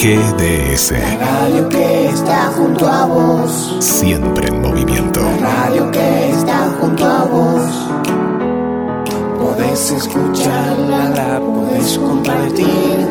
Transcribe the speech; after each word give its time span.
GDS. 0.00 0.92
La 0.92 1.16
radio 1.16 1.68
que 1.68 2.06
está 2.06 2.52
junto 2.52 2.86
a 2.86 3.04
vos. 3.06 3.76
Siempre 3.80 4.46
en 4.46 4.62
movimiento. 4.62 5.20
La 5.40 5.64
radio 5.64 5.90
que 5.90 6.30
está 6.30 6.70
junto 6.80 7.04
a 7.04 7.24
vos. 7.24 7.64
Podés 9.40 9.90
escucharla, 9.90 11.08
la 11.08 11.40
podés 11.40 11.98
compartir. 11.98 13.08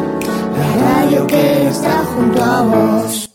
La 0.58 1.02
radio 1.02 1.28
que 1.28 1.68
está 1.68 2.05
junto 2.15 2.42
a 2.42 2.62
vos. 2.62 3.26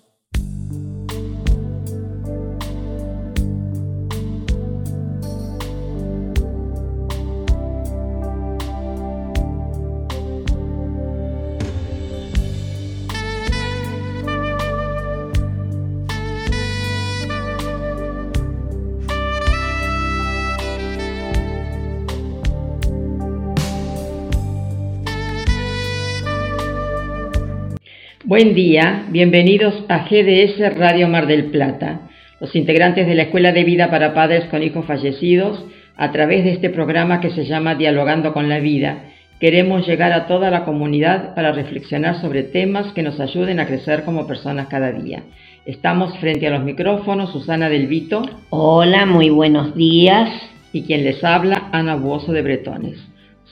Buen 28.32 28.54
día, 28.54 29.04
bienvenidos 29.10 29.74
a 29.91 30.06
GDS 30.09 30.78
Radio 30.78 31.06
Mar 31.06 31.27
del 31.27 31.50
Plata, 31.50 32.09
los 32.41 32.56
integrantes 32.56 33.06
de 33.06 33.14
la 33.14 33.24
Escuela 33.24 33.52
de 33.52 33.62
Vida 33.62 33.91
para 33.91 34.14
Padres 34.14 34.46
con 34.46 34.62
Hijos 34.62 34.86
Fallecidos, 34.86 35.62
a 35.98 36.12
través 36.12 36.42
de 36.42 36.52
este 36.52 36.70
programa 36.70 37.20
que 37.20 37.28
se 37.28 37.45
llama 37.45 37.74
Dialogando 37.74 38.32
con 38.32 38.48
la 38.48 38.58
Vida. 38.58 39.05
Queremos 39.38 39.86
llegar 39.86 40.14
a 40.14 40.27
toda 40.28 40.50
la 40.50 40.64
comunidad 40.64 41.34
para 41.34 41.52
reflexionar 41.52 42.22
sobre 42.22 42.42
temas 42.42 42.95
que 42.95 43.02
nos 43.02 43.20
ayuden 43.20 43.60
a 43.60 43.66
crecer 43.66 44.02
como 44.05 44.27
personas 44.27 44.69
cada 44.69 44.92
día. 44.92 45.24
Estamos 45.66 46.16
frente 46.16 46.46
a 46.46 46.52
los 46.52 46.64
micrófonos, 46.64 47.33
Susana 47.33 47.69
Del 47.69 47.86
Vito. 47.86 48.22
Hola, 48.48 49.05
muy 49.05 49.28
buenos 49.28 49.74
días. 49.74 50.30
Y 50.72 50.84
quien 50.84 51.05
les 51.05 51.22
habla, 51.22 51.69
Ana 51.70 51.96
Buoso 51.96 52.33
de 52.33 52.41
Bretones. 52.41 52.96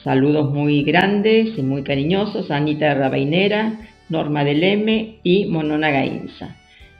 Saludos 0.03 0.51
muy 0.51 0.81
grandes 0.81 1.55
y 1.55 1.61
muy 1.61 1.83
cariñosos 1.83 2.49
a 2.49 2.55
Anita 2.55 2.87
de 2.87 2.95
Rabainera, 2.95 3.73
Norma 4.11 4.43
del 4.43 4.61
M 4.61 5.19
y 5.23 5.45
Monona 5.45 5.89
Gainza. 5.89 6.57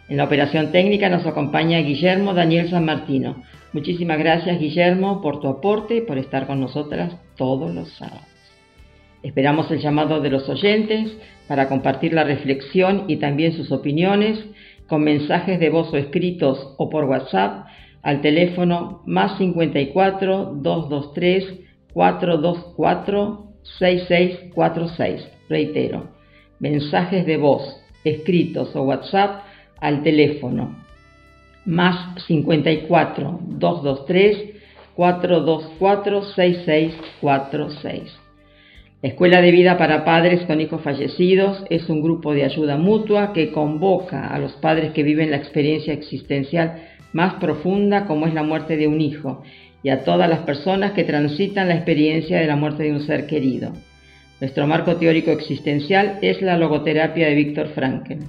En 0.08 0.18
la 0.18 0.24
operación 0.24 0.72
técnica 0.72 1.10
nos 1.10 1.26
acompaña 1.26 1.80
Guillermo 1.80 2.34
Daniel 2.34 2.70
San 2.70 2.86
Martino. 2.86 3.44
Muchísimas 3.74 4.18
gracias 4.18 4.60
Guillermo 4.60 5.22
por 5.22 5.42
tu 5.42 5.50
aporte 5.50 5.98
y 5.98 6.02
por 6.02 6.18
estar 6.18 6.48
con 6.48 6.62
nosotras 6.62 7.16
todos 7.36 7.76
los 7.76 7.90
sábados. 7.98 8.26
Esperamos 9.24 9.70
el 9.72 9.80
llamado 9.80 10.22
de 10.22 10.30
los 10.30 10.48
oyentes 10.48 11.12
para 11.50 11.68
compartir 11.68 12.14
la 12.14 12.24
reflexión 12.24 13.04
y 13.10 13.18
también 13.18 13.54
sus 13.54 13.74
opiniones 13.74 14.44
con 14.88 15.04
mensajes 15.04 15.60
de 15.60 15.70
voz 15.70 15.94
o 15.94 15.98
escritos 15.98 16.76
o 16.78 16.90
por 16.90 17.04
WhatsApp 17.06 17.68
al 18.04 18.22
teléfono 18.22 19.04
más 19.06 19.38
54 19.38 20.54
223 20.62 21.60
424 21.94 23.52
6646. 23.80 25.28
Reitero, 25.50 26.21
mensajes 26.62 27.26
de 27.26 27.36
voz, 27.38 27.84
escritos 28.06 28.74
o 28.76 28.84
WhatsApp 28.84 29.44
al 29.82 30.04
teléfono 30.04 30.76
más 31.66 32.16
54 32.28 33.40
223 33.44 34.52
424 34.96 36.24
6646. 36.24 38.20
La 39.02 39.10
Escuela 39.10 39.42
de 39.42 39.52
Vida 39.52 39.78
para 39.80 40.06
Padres 40.06 40.44
con 40.44 40.62
Hijos 40.62 40.82
Fallecidos 40.84 41.64
es 41.72 41.90
un 41.90 42.04
grupo 42.04 42.34
de 42.34 42.44
ayuda 42.46 42.78
mutua 42.78 43.34
que 43.34 43.52
convoca 43.52 44.28
a 44.28 44.38
los 44.38 44.54
padres 44.54 44.92
que 44.94 45.02
viven 45.02 45.32
la 45.32 45.38
experiencia 45.38 45.94
existencial 45.94 46.84
más 47.12 47.34
profunda 47.36 48.06
como 48.06 48.28
es 48.28 48.34
la 48.36 48.44
muerte 48.44 48.78
de 48.78 48.88
un 48.88 49.02
hijo 49.02 49.44
y 49.82 49.90
a 49.90 50.04
todas 50.04 50.30
las 50.30 50.42
personas 50.42 50.92
que 50.92 51.04
transitan 51.04 51.68
la 51.68 51.76
experiencia 51.76 52.40
de 52.40 52.46
la 52.46 52.56
muerte 52.56 52.84
de 52.84 52.92
un 52.92 53.02
ser 53.02 53.26
querido. 53.26 53.74
Nuestro 54.42 54.66
marco 54.66 54.96
teórico 54.96 55.30
existencial 55.30 56.18
es 56.24 56.42
la 56.42 56.58
logoterapia 56.58 57.28
de 57.28 57.36
Víctor 57.36 57.68
Frankl. 57.76 58.24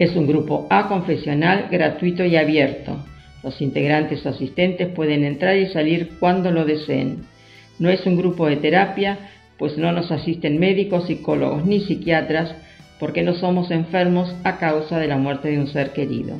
Es 0.00 0.16
un 0.16 0.26
grupo 0.26 0.66
A-confesional 0.68 1.68
gratuito 1.70 2.24
y 2.24 2.34
abierto. 2.34 2.96
Los 3.44 3.60
integrantes 3.60 4.26
o 4.26 4.30
asistentes 4.30 4.88
pueden 4.88 5.22
entrar 5.22 5.56
y 5.56 5.68
salir 5.68 6.14
cuando 6.18 6.50
lo 6.50 6.64
deseen. 6.64 7.20
No 7.78 7.88
es 7.88 8.04
un 8.04 8.16
grupo 8.16 8.48
de 8.48 8.56
terapia, 8.56 9.16
pues 9.58 9.78
no 9.78 9.92
nos 9.92 10.10
asisten 10.10 10.58
médicos, 10.58 11.06
psicólogos 11.06 11.64
ni 11.64 11.78
psiquiatras, 11.78 12.52
porque 12.98 13.22
no 13.22 13.34
somos 13.34 13.70
enfermos 13.70 14.34
a 14.42 14.58
causa 14.58 14.98
de 14.98 15.06
la 15.06 15.18
muerte 15.18 15.50
de 15.50 15.60
un 15.60 15.68
ser 15.68 15.90
querido. 15.90 16.36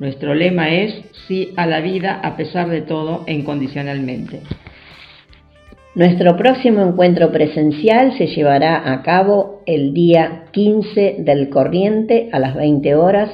Nuestro 0.00 0.34
lema 0.34 0.70
es 0.70 0.92
sí 1.28 1.52
a 1.56 1.66
la 1.66 1.80
vida 1.80 2.18
a 2.20 2.36
pesar 2.36 2.68
de 2.68 2.80
todo 2.80 3.22
e 3.28 3.32
incondicionalmente. 3.32 4.40
Nuestro 5.96 6.36
próximo 6.36 6.82
encuentro 6.82 7.32
presencial 7.32 8.16
se 8.18 8.26
llevará 8.26 8.92
a 8.92 9.00
cabo 9.00 9.62
el 9.64 9.94
día 9.94 10.44
15 10.50 11.16
del 11.20 11.48
corriente 11.48 12.28
a 12.32 12.38
las 12.38 12.54
20 12.54 12.94
horas 12.94 13.30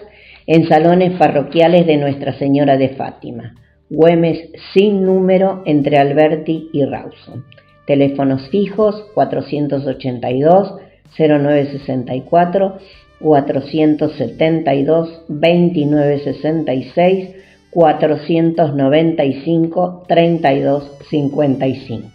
en 0.46 0.68
salones 0.68 1.18
parroquiales 1.18 1.88
de 1.88 1.96
Nuestra 1.96 2.34
Señora 2.34 2.76
de 2.76 2.90
Fátima, 2.90 3.56
Güemes 3.90 4.48
sin 4.74 5.04
número 5.04 5.64
entre 5.66 5.98
Alberti 5.98 6.70
y 6.72 6.84
Rawson. 6.84 7.44
Teléfonos 7.84 8.48
fijos 8.50 9.06
482 9.12 10.76
0964 11.18 12.78
472 13.18 15.24
2966 15.26 17.30
495 17.72 20.04
3255 20.06 22.11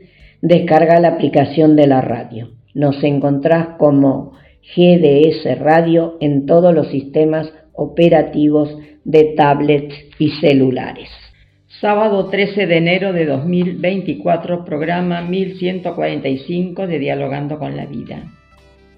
descarga 0.42 1.00
la 1.00 1.08
aplicación 1.08 1.76
de 1.76 1.86
la 1.86 2.00
radio. 2.00 2.50
Nos 2.74 3.02
encontrás 3.04 3.76
como 3.78 4.32
GDS 4.74 5.58
Radio 5.58 6.16
en 6.20 6.46
todos 6.46 6.74
los 6.74 6.88
sistemas 6.88 7.52
operativos 7.72 8.76
de 9.04 9.34
tablets 9.36 9.94
y 10.18 10.30
celulares. 10.40 11.08
Sábado 11.80 12.28
13 12.28 12.66
de 12.66 12.76
enero 12.76 13.12
de 13.12 13.26
2024, 13.26 14.64
programa 14.64 15.22
1145 15.22 16.86
de 16.86 16.98
Dialogando 16.98 17.58
con 17.58 17.76
la 17.76 17.86
Vida. 17.86 18.30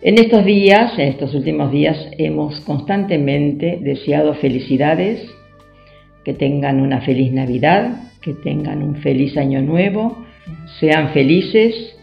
En 0.02 0.18
estos 0.18 0.44
días, 0.44 0.98
en 0.98 1.08
estos 1.08 1.34
últimos 1.34 1.72
días, 1.72 1.96
hemos 2.18 2.60
constantemente 2.60 3.78
deseado 3.80 4.34
felicidades, 4.34 5.26
que 6.24 6.34
tengan 6.34 6.80
una 6.80 7.00
feliz 7.00 7.32
Navidad, 7.32 8.10
que 8.20 8.34
tengan 8.34 8.82
un 8.82 8.96
feliz 8.96 9.36
año 9.38 9.62
nuevo, 9.62 10.24
sean 10.78 11.14
felices, 11.14 11.96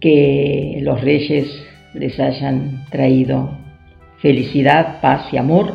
que 0.00 0.80
los 0.82 1.00
reyes 1.00 1.46
les 1.94 2.18
hayan 2.18 2.84
traído 2.90 3.50
felicidad, 4.20 5.00
paz 5.00 5.32
y 5.32 5.36
amor. 5.36 5.74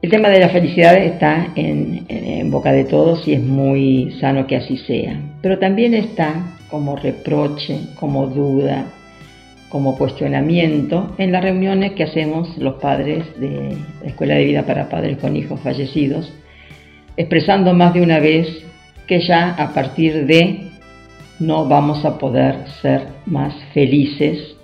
El 0.00 0.10
tema 0.10 0.28
de 0.28 0.38
la 0.38 0.50
felicidad 0.50 0.96
está 0.96 1.48
en, 1.56 2.50
boca 2.50 2.72
de 2.72 2.84
todos 2.84 3.26
y 3.28 3.34
es 3.34 3.42
muy 3.42 4.12
sano 4.20 4.46
que 4.46 4.56
así 4.56 4.76
sea, 4.78 5.20
pero 5.42 5.58
también 5.58 5.92
está 5.92 6.56
como 6.70 6.96
reproche, 6.96 7.80
como 7.98 8.26
duda, 8.26 8.86
como 9.68 9.98
cuestionamiento 9.98 11.14
en 11.18 11.32
las 11.32 11.42
reuniones 11.42 11.92
que 11.92 12.04
hacemos 12.04 12.56
los 12.56 12.74
padres 12.74 13.24
de 13.38 13.76
la 14.02 14.08
Escuela 14.08 14.34
de 14.34 14.44
Vida 14.44 14.62
para 14.64 14.88
Padres 14.88 15.18
con 15.18 15.36
Hijos 15.36 15.60
Fallecidos, 15.60 16.32
expresando 17.16 17.74
más 17.74 17.92
de 17.92 18.00
una 18.00 18.18
vez 18.18 18.64
que 19.06 19.20
ya 19.20 19.50
a 19.50 19.74
partir 19.74 20.26
de 20.26 20.68
no 21.38 21.66
vamos 21.66 22.04
a 22.04 22.18
poder 22.18 22.66
ser 22.80 23.02
más 23.26 23.54
felices, 23.72 24.57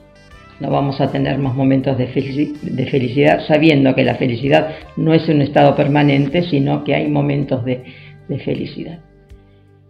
no 0.61 0.71
vamos 0.71 1.01
a 1.01 1.11
tener 1.11 1.39
más 1.39 1.55
momentos 1.55 1.99
de, 1.99 2.07
felicidad, 2.07 3.41
sabiendo 3.47 3.95
que 3.95 4.05
la 4.05 4.15
felicidad 4.15 4.77
no 4.97 5.13
es 5.13 5.29
un 5.29 5.43
estado 5.43 5.75
permanente, 5.75 6.43
sino 6.43 6.85
que 6.85 6.95
hay 6.95 7.09
momentos 7.09 7.65
de, 7.65 7.83
felicidad. 8.45 9.01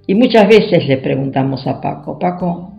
Y 0.07 0.15
muchas 0.15 0.49
veces 0.49 0.87
le 0.87 0.99
preguntamos 0.99 1.67
a 1.67 1.81
Paco, 1.81 2.19
Paco, 2.19 2.73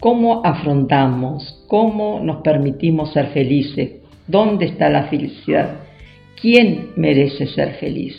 ¿cómo 0.00 0.42
afrontamos? 0.44 1.64
¿Cómo 1.68 2.20
nos 2.20 2.42
permitimos 2.42 3.12
ser 3.12 3.28
felices? 3.28 4.02
¿Dónde 4.26 4.66
está 4.66 4.90
la 4.90 5.04
felicidad? 5.04 5.76
¿Quién 6.40 6.90
merece 6.96 7.46
ser 7.46 7.74
feliz? 7.74 8.16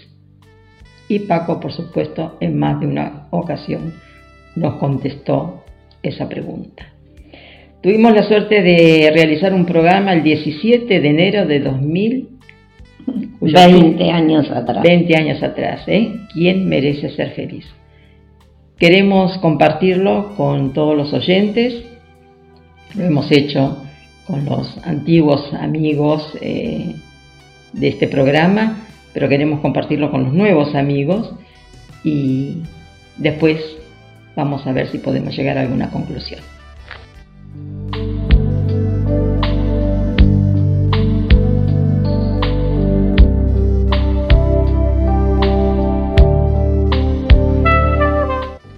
Y 1.10 1.20
Paco, 1.20 1.60
por 1.60 1.74
supuesto, 1.74 2.38
en 2.40 2.58
más 2.58 2.80
de 2.80 2.88
una 2.88 3.28
ocasión 3.32 3.94
nos 4.56 4.76
contestó 4.76 5.64
esa 6.02 6.30
pregunta. 6.30 6.93
Tuvimos 7.84 8.14
la 8.14 8.24
suerte 8.24 8.62
de 8.62 9.12
realizar 9.14 9.54
un 9.54 9.66
programa 9.66 10.14
el 10.14 10.24
17 10.24 11.02
de 11.02 11.10
enero 11.10 11.46
de 11.46 11.60
2000. 11.60 12.30
20 13.42 14.10
años 14.10 14.50
atrás. 14.50 14.82
20 14.82 15.16
años 15.18 15.44
atrás, 15.44 15.82
¿eh? 15.88 16.16
¿Quién 16.34 16.68
merece 16.70 17.10
ser 17.10 17.32
feliz? 17.32 17.66
Queremos 18.80 19.38
compartirlo 19.40 20.34
con 20.38 20.72
todos 20.72 20.96
los 20.96 21.14
oyentes. 21.14 21.84
Lo 22.96 23.04
hemos 23.04 23.30
hecho 23.32 23.84
con 24.26 24.46
los 24.46 24.80
antiguos 24.86 25.54
amigos 25.54 26.38
eh, 26.42 26.96
de 27.74 27.88
este 27.90 28.08
programa, 28.08 28.88
pero 29.14 29.28
queremos 29.28 29.60
compartirlo 29.60 30.10
con 30.10 30.24
los 30.24 30.34
nuevos 30.34 30.74
amigos 30.74 31.34
y 32.06 32.60
después 33.18 33.60
Vamos 34.36 34.66
a 34.66 34.72
ver 34.72 34.88
si 34.88 34.98
podemos 34.98 35.36
llegar 35.36 35.58
a 35.58 35.62
alguna 35.62 35.92
conclusión. 35.92 36.40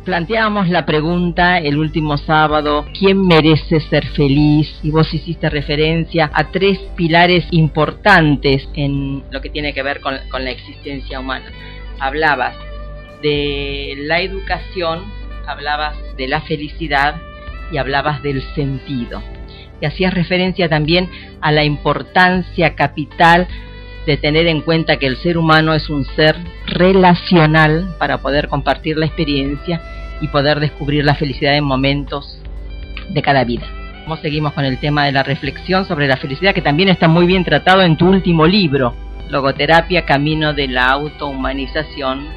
Planteábamos 0.06 0.70
la 0.70 0.86
pregunta 0.86 1.58
el 1.58 1.78
último 1.78 2.18
sábado, 2.18 2.86
¿quién 2.98 3.28
merece 3.28 3.80
ser 3.82 4.06
feliz? 4.06 4.80
Y 4.84 4.92
vos 4.92 5.12
hiciste 5.14 5.50
referencia 5.50 6.30
a 6.32 6.52
tres 6.52 6.78
pilares 6.96 7.46
importantes 7.52 8.70
en 8.76 9.24
lo 9.32 9.42
que 9.42 9.50
tiene 9.50 9.74
que 9.74 9.84
ver 9.84 10.00
con, 10.00 10.16
con 10.30 10.46
la 10.46 10.52
existencia 10.52 11.20
humana. 11.20 11.46
Hablabas 12.00 12.56
de 13.22 13.96
la 13.98 14.22
educación, 14.22 15.04
hablabas 15.48 15.98
de 16.16 16.28
la 16.28 16.42
felicidad 16.42 17.16
y 17.72 17.78
hablabas 17.78 18.22
del 18.22 18.44
sentido. 18.54 19.22
Y 19.82 19.86
hacías 19.86 20.14
referencia 20.14 20.70
también 20.70 21.10
a 21.42 21.52
la 21.52 21.64
importancia 21.64 22.76
capital 22.76 23.48
de 24.06 24.18
tener 24.18 24.48
en 24.48 24.62
cuenta 24.62 24.98
que 24.98 25.08
el 25.08 25.18
ser 25.18 25.38
humano 25.38 25.74
es 25.74 25.90
un 25.90 26.06
ser 26.16 26.36
relacional 26.68 27.96
para 27.98 28.20
poder 28.20 28.48
compartir 28.48 28.98
la 28.98 29.06
experiencia 29.06 29.82
y 30.22 30.28
poder 30.28 30.60
descubrir 30.60 31.04
la 31.04 31.16
felicidad 31.16 31.56
en 31.56 31.64
momentos 31.64 32.40
de 33.10 33.22
cada 33.22 33.44
vida. 33.44 33.66
Como 34.04 34.18
seguimos 34.18 34.54
con 34.54 34.66
el 34.66 34.80
tema 34.80 35.06
de 35.06 35.12
la 35.12 35.24
reflexión 35.24 35.86
sobre 35.86 36.08
la 36.08 36.18
felicidad, 36.18 36.54
que 36.54 36.62
también 36.62 36.90
está 36.90 37.08
muy 37.08 37.26
bien 37.26 37.44
tratado 37.44 37.82
en 37.82 37.98
tu 37.98 38.08
último 38.08 38.46
libro, 38.46 38.96
Logoterapia, 39.30 40.06
Camino 40.06 40.54
de 40.54 40.68
la 40.68 40.92
Autohumanización, 40.92 42.28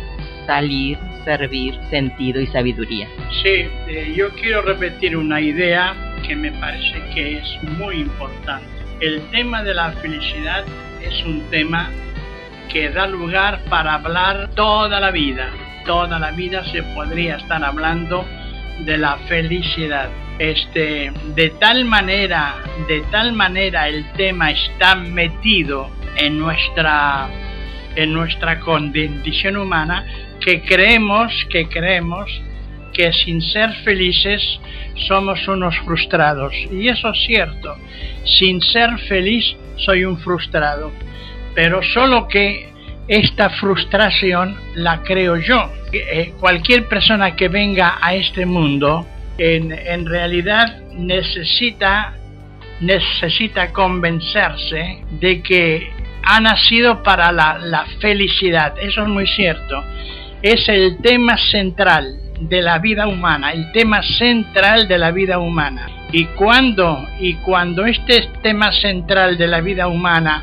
Salir, 0.47 0.97
servir, 1.26 1.79
sentido 1.91 2.41
y 2.41 2.47
sabiduría. 2.47 3.06
Sí, 3.43 3.69
eh, 3.87 4.15
yo 4.17 4.31
quiero 4.31 4.62
repetir 4.62 5.15
una 5.15 5.43
idea 5.43 5.94
que 6.26 6.35
me 6.35 6.50
parece 6.53 7.03
que 7.15 7.37
es 7.37 7.62
muy 7.76 7.97
importante. 7.97 8.67
El 9.00 9.20
tema 9.31 9.62
de 9.62 9.75
la 9.75 9.93
felicidad 9.93 10.65
es 11.03 11.25
un 11.25 11.49
tema 11.50 11.91
que 12.71 12.91
da 12.91 13.06
lugar 13.06 13.65
para 13.69 13.95
hablar 13.95 14.50
toda 14.55 15.00
la 15.00 15.11
vida. 15.11 15.50
Toda 15.87 16.19
la 16.19 16.33
vida 16.33 16.65
se 16.65 16.83
podría 16.83 17.37
estar 17.37 17.65
hablando 17.65 18.25
de 18.81 18.99
la 18.99 19.17
felicidad. 19.29 20.11
Este, 20.39 21.11
de 21.35 21.50
tal 21.59 21.85
manera, 21.85 22.56
de 22.87 23.00
tal 23.11 23.33
manera 23.33 23.89
el 23.89 24.12
tema 24.12 24.50
está 24.50 24.95
metido 24.95 25.91
en 26.17 26.39
nuestra 26.39 27.29
en 27.97 28.12
nuestra 28.12 28.61
condición 28.61 29.56
humana 29.56 30.06
que 30.41 30.62
creemos, 30.62 31.33
que 31.51 31.69
creemos 31.69 32.31
que 32.93 33.12
sin 33.12 33.41
ser 33.43 33.73
felices 33.85 34.41
somos 35.09 35.47
unos 35.49 35.77
frustrados. 35.85 36.53
Y 36.71 36.89
eso 36.89 37.11
es 37.11 37.19
cierto, 37.27 37.77
sin 38.25 38.61
ser 38.61 38.99
feliz 39.09 39.56
soy 39.79 40.05
un 40.05 40.19
frustrado. 40.19 40.93
Pero 41.55 41.83
solo 41.83 42.29
que 42.29 42.73
esta 43.09 43.51
frustración 43.51 44.57
la 44.75 45.03
creo 45.03 45.37
yo. 45.37 45.71
Eh, 45.93 46.35
cualquier 46.39 46.87
persona 46.87 47.35
que 47.35 47.49
venga 47.49 47.99
a 48.01 48.15
este 48.15 48.45
mundo 48.45 49.07
en, 49.39 49.73
en 49.73 50.07
realidad 50.07 50.83
necesita, 50.93 52.15
necesita 52.81 53.73
convencerse 53.73 55.03
de 55.13 55.43
que 55.43 55.91
ha 56.23 56.41
nacido 56.41 57.03
para 57.03 57.33
la, 57.33 57.59
la 57.59 57.87
felicidad. 58.01 58.75
Eso 58.79 59.03
es 59.03 59.09
muy 59.09 59.27
cierto 59.27 59.83
es 60.43 60.69
el 60.69 60.99
tema 60.99 61.37
central 61.51 62.17
de 62.41 62.63
la 62.63 62.79
vida 62.79 63.07
humana, 63.09 63.53
el 63.53 63.73
tema 63.73 64.03
central 64.03 64.87
de 64.87 64.99
la 64.99 65.11
vida 65.11 65.39
humana. 65.39 65.89
Y 66.12 66.24
cuando, 66.24 67.06
y 67.20 67.34
cuando 67.34 67.84
este 67.84 68.29
tema 68.43 68.72
central 68.72 69.36
de 69.36 69.46
la 69.46 69.60
vida 69.60 69.88
humana 69.88 70.43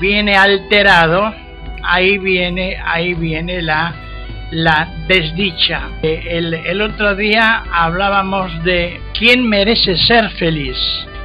viene 0.00 0.36
alterado, 0.36 1.32
ahí 1.82 2.18
viene, 2.18 2.76
ahí 2.84 3.14
viene 3.14 3.62
la, 3.62 3.94
la 4.50 4.88
desdicha. 5.06 5.90
El, 6.02 6.54
el 6.54 6.80
otro 6.82 7.14
día 7.14 7.62
hablábamos 7.70 8.64
de 8.64 9.00
quién 9.16 9.48
merece 9.48 9.96
ser 9.96 10.30
feliz. 10.30 10.76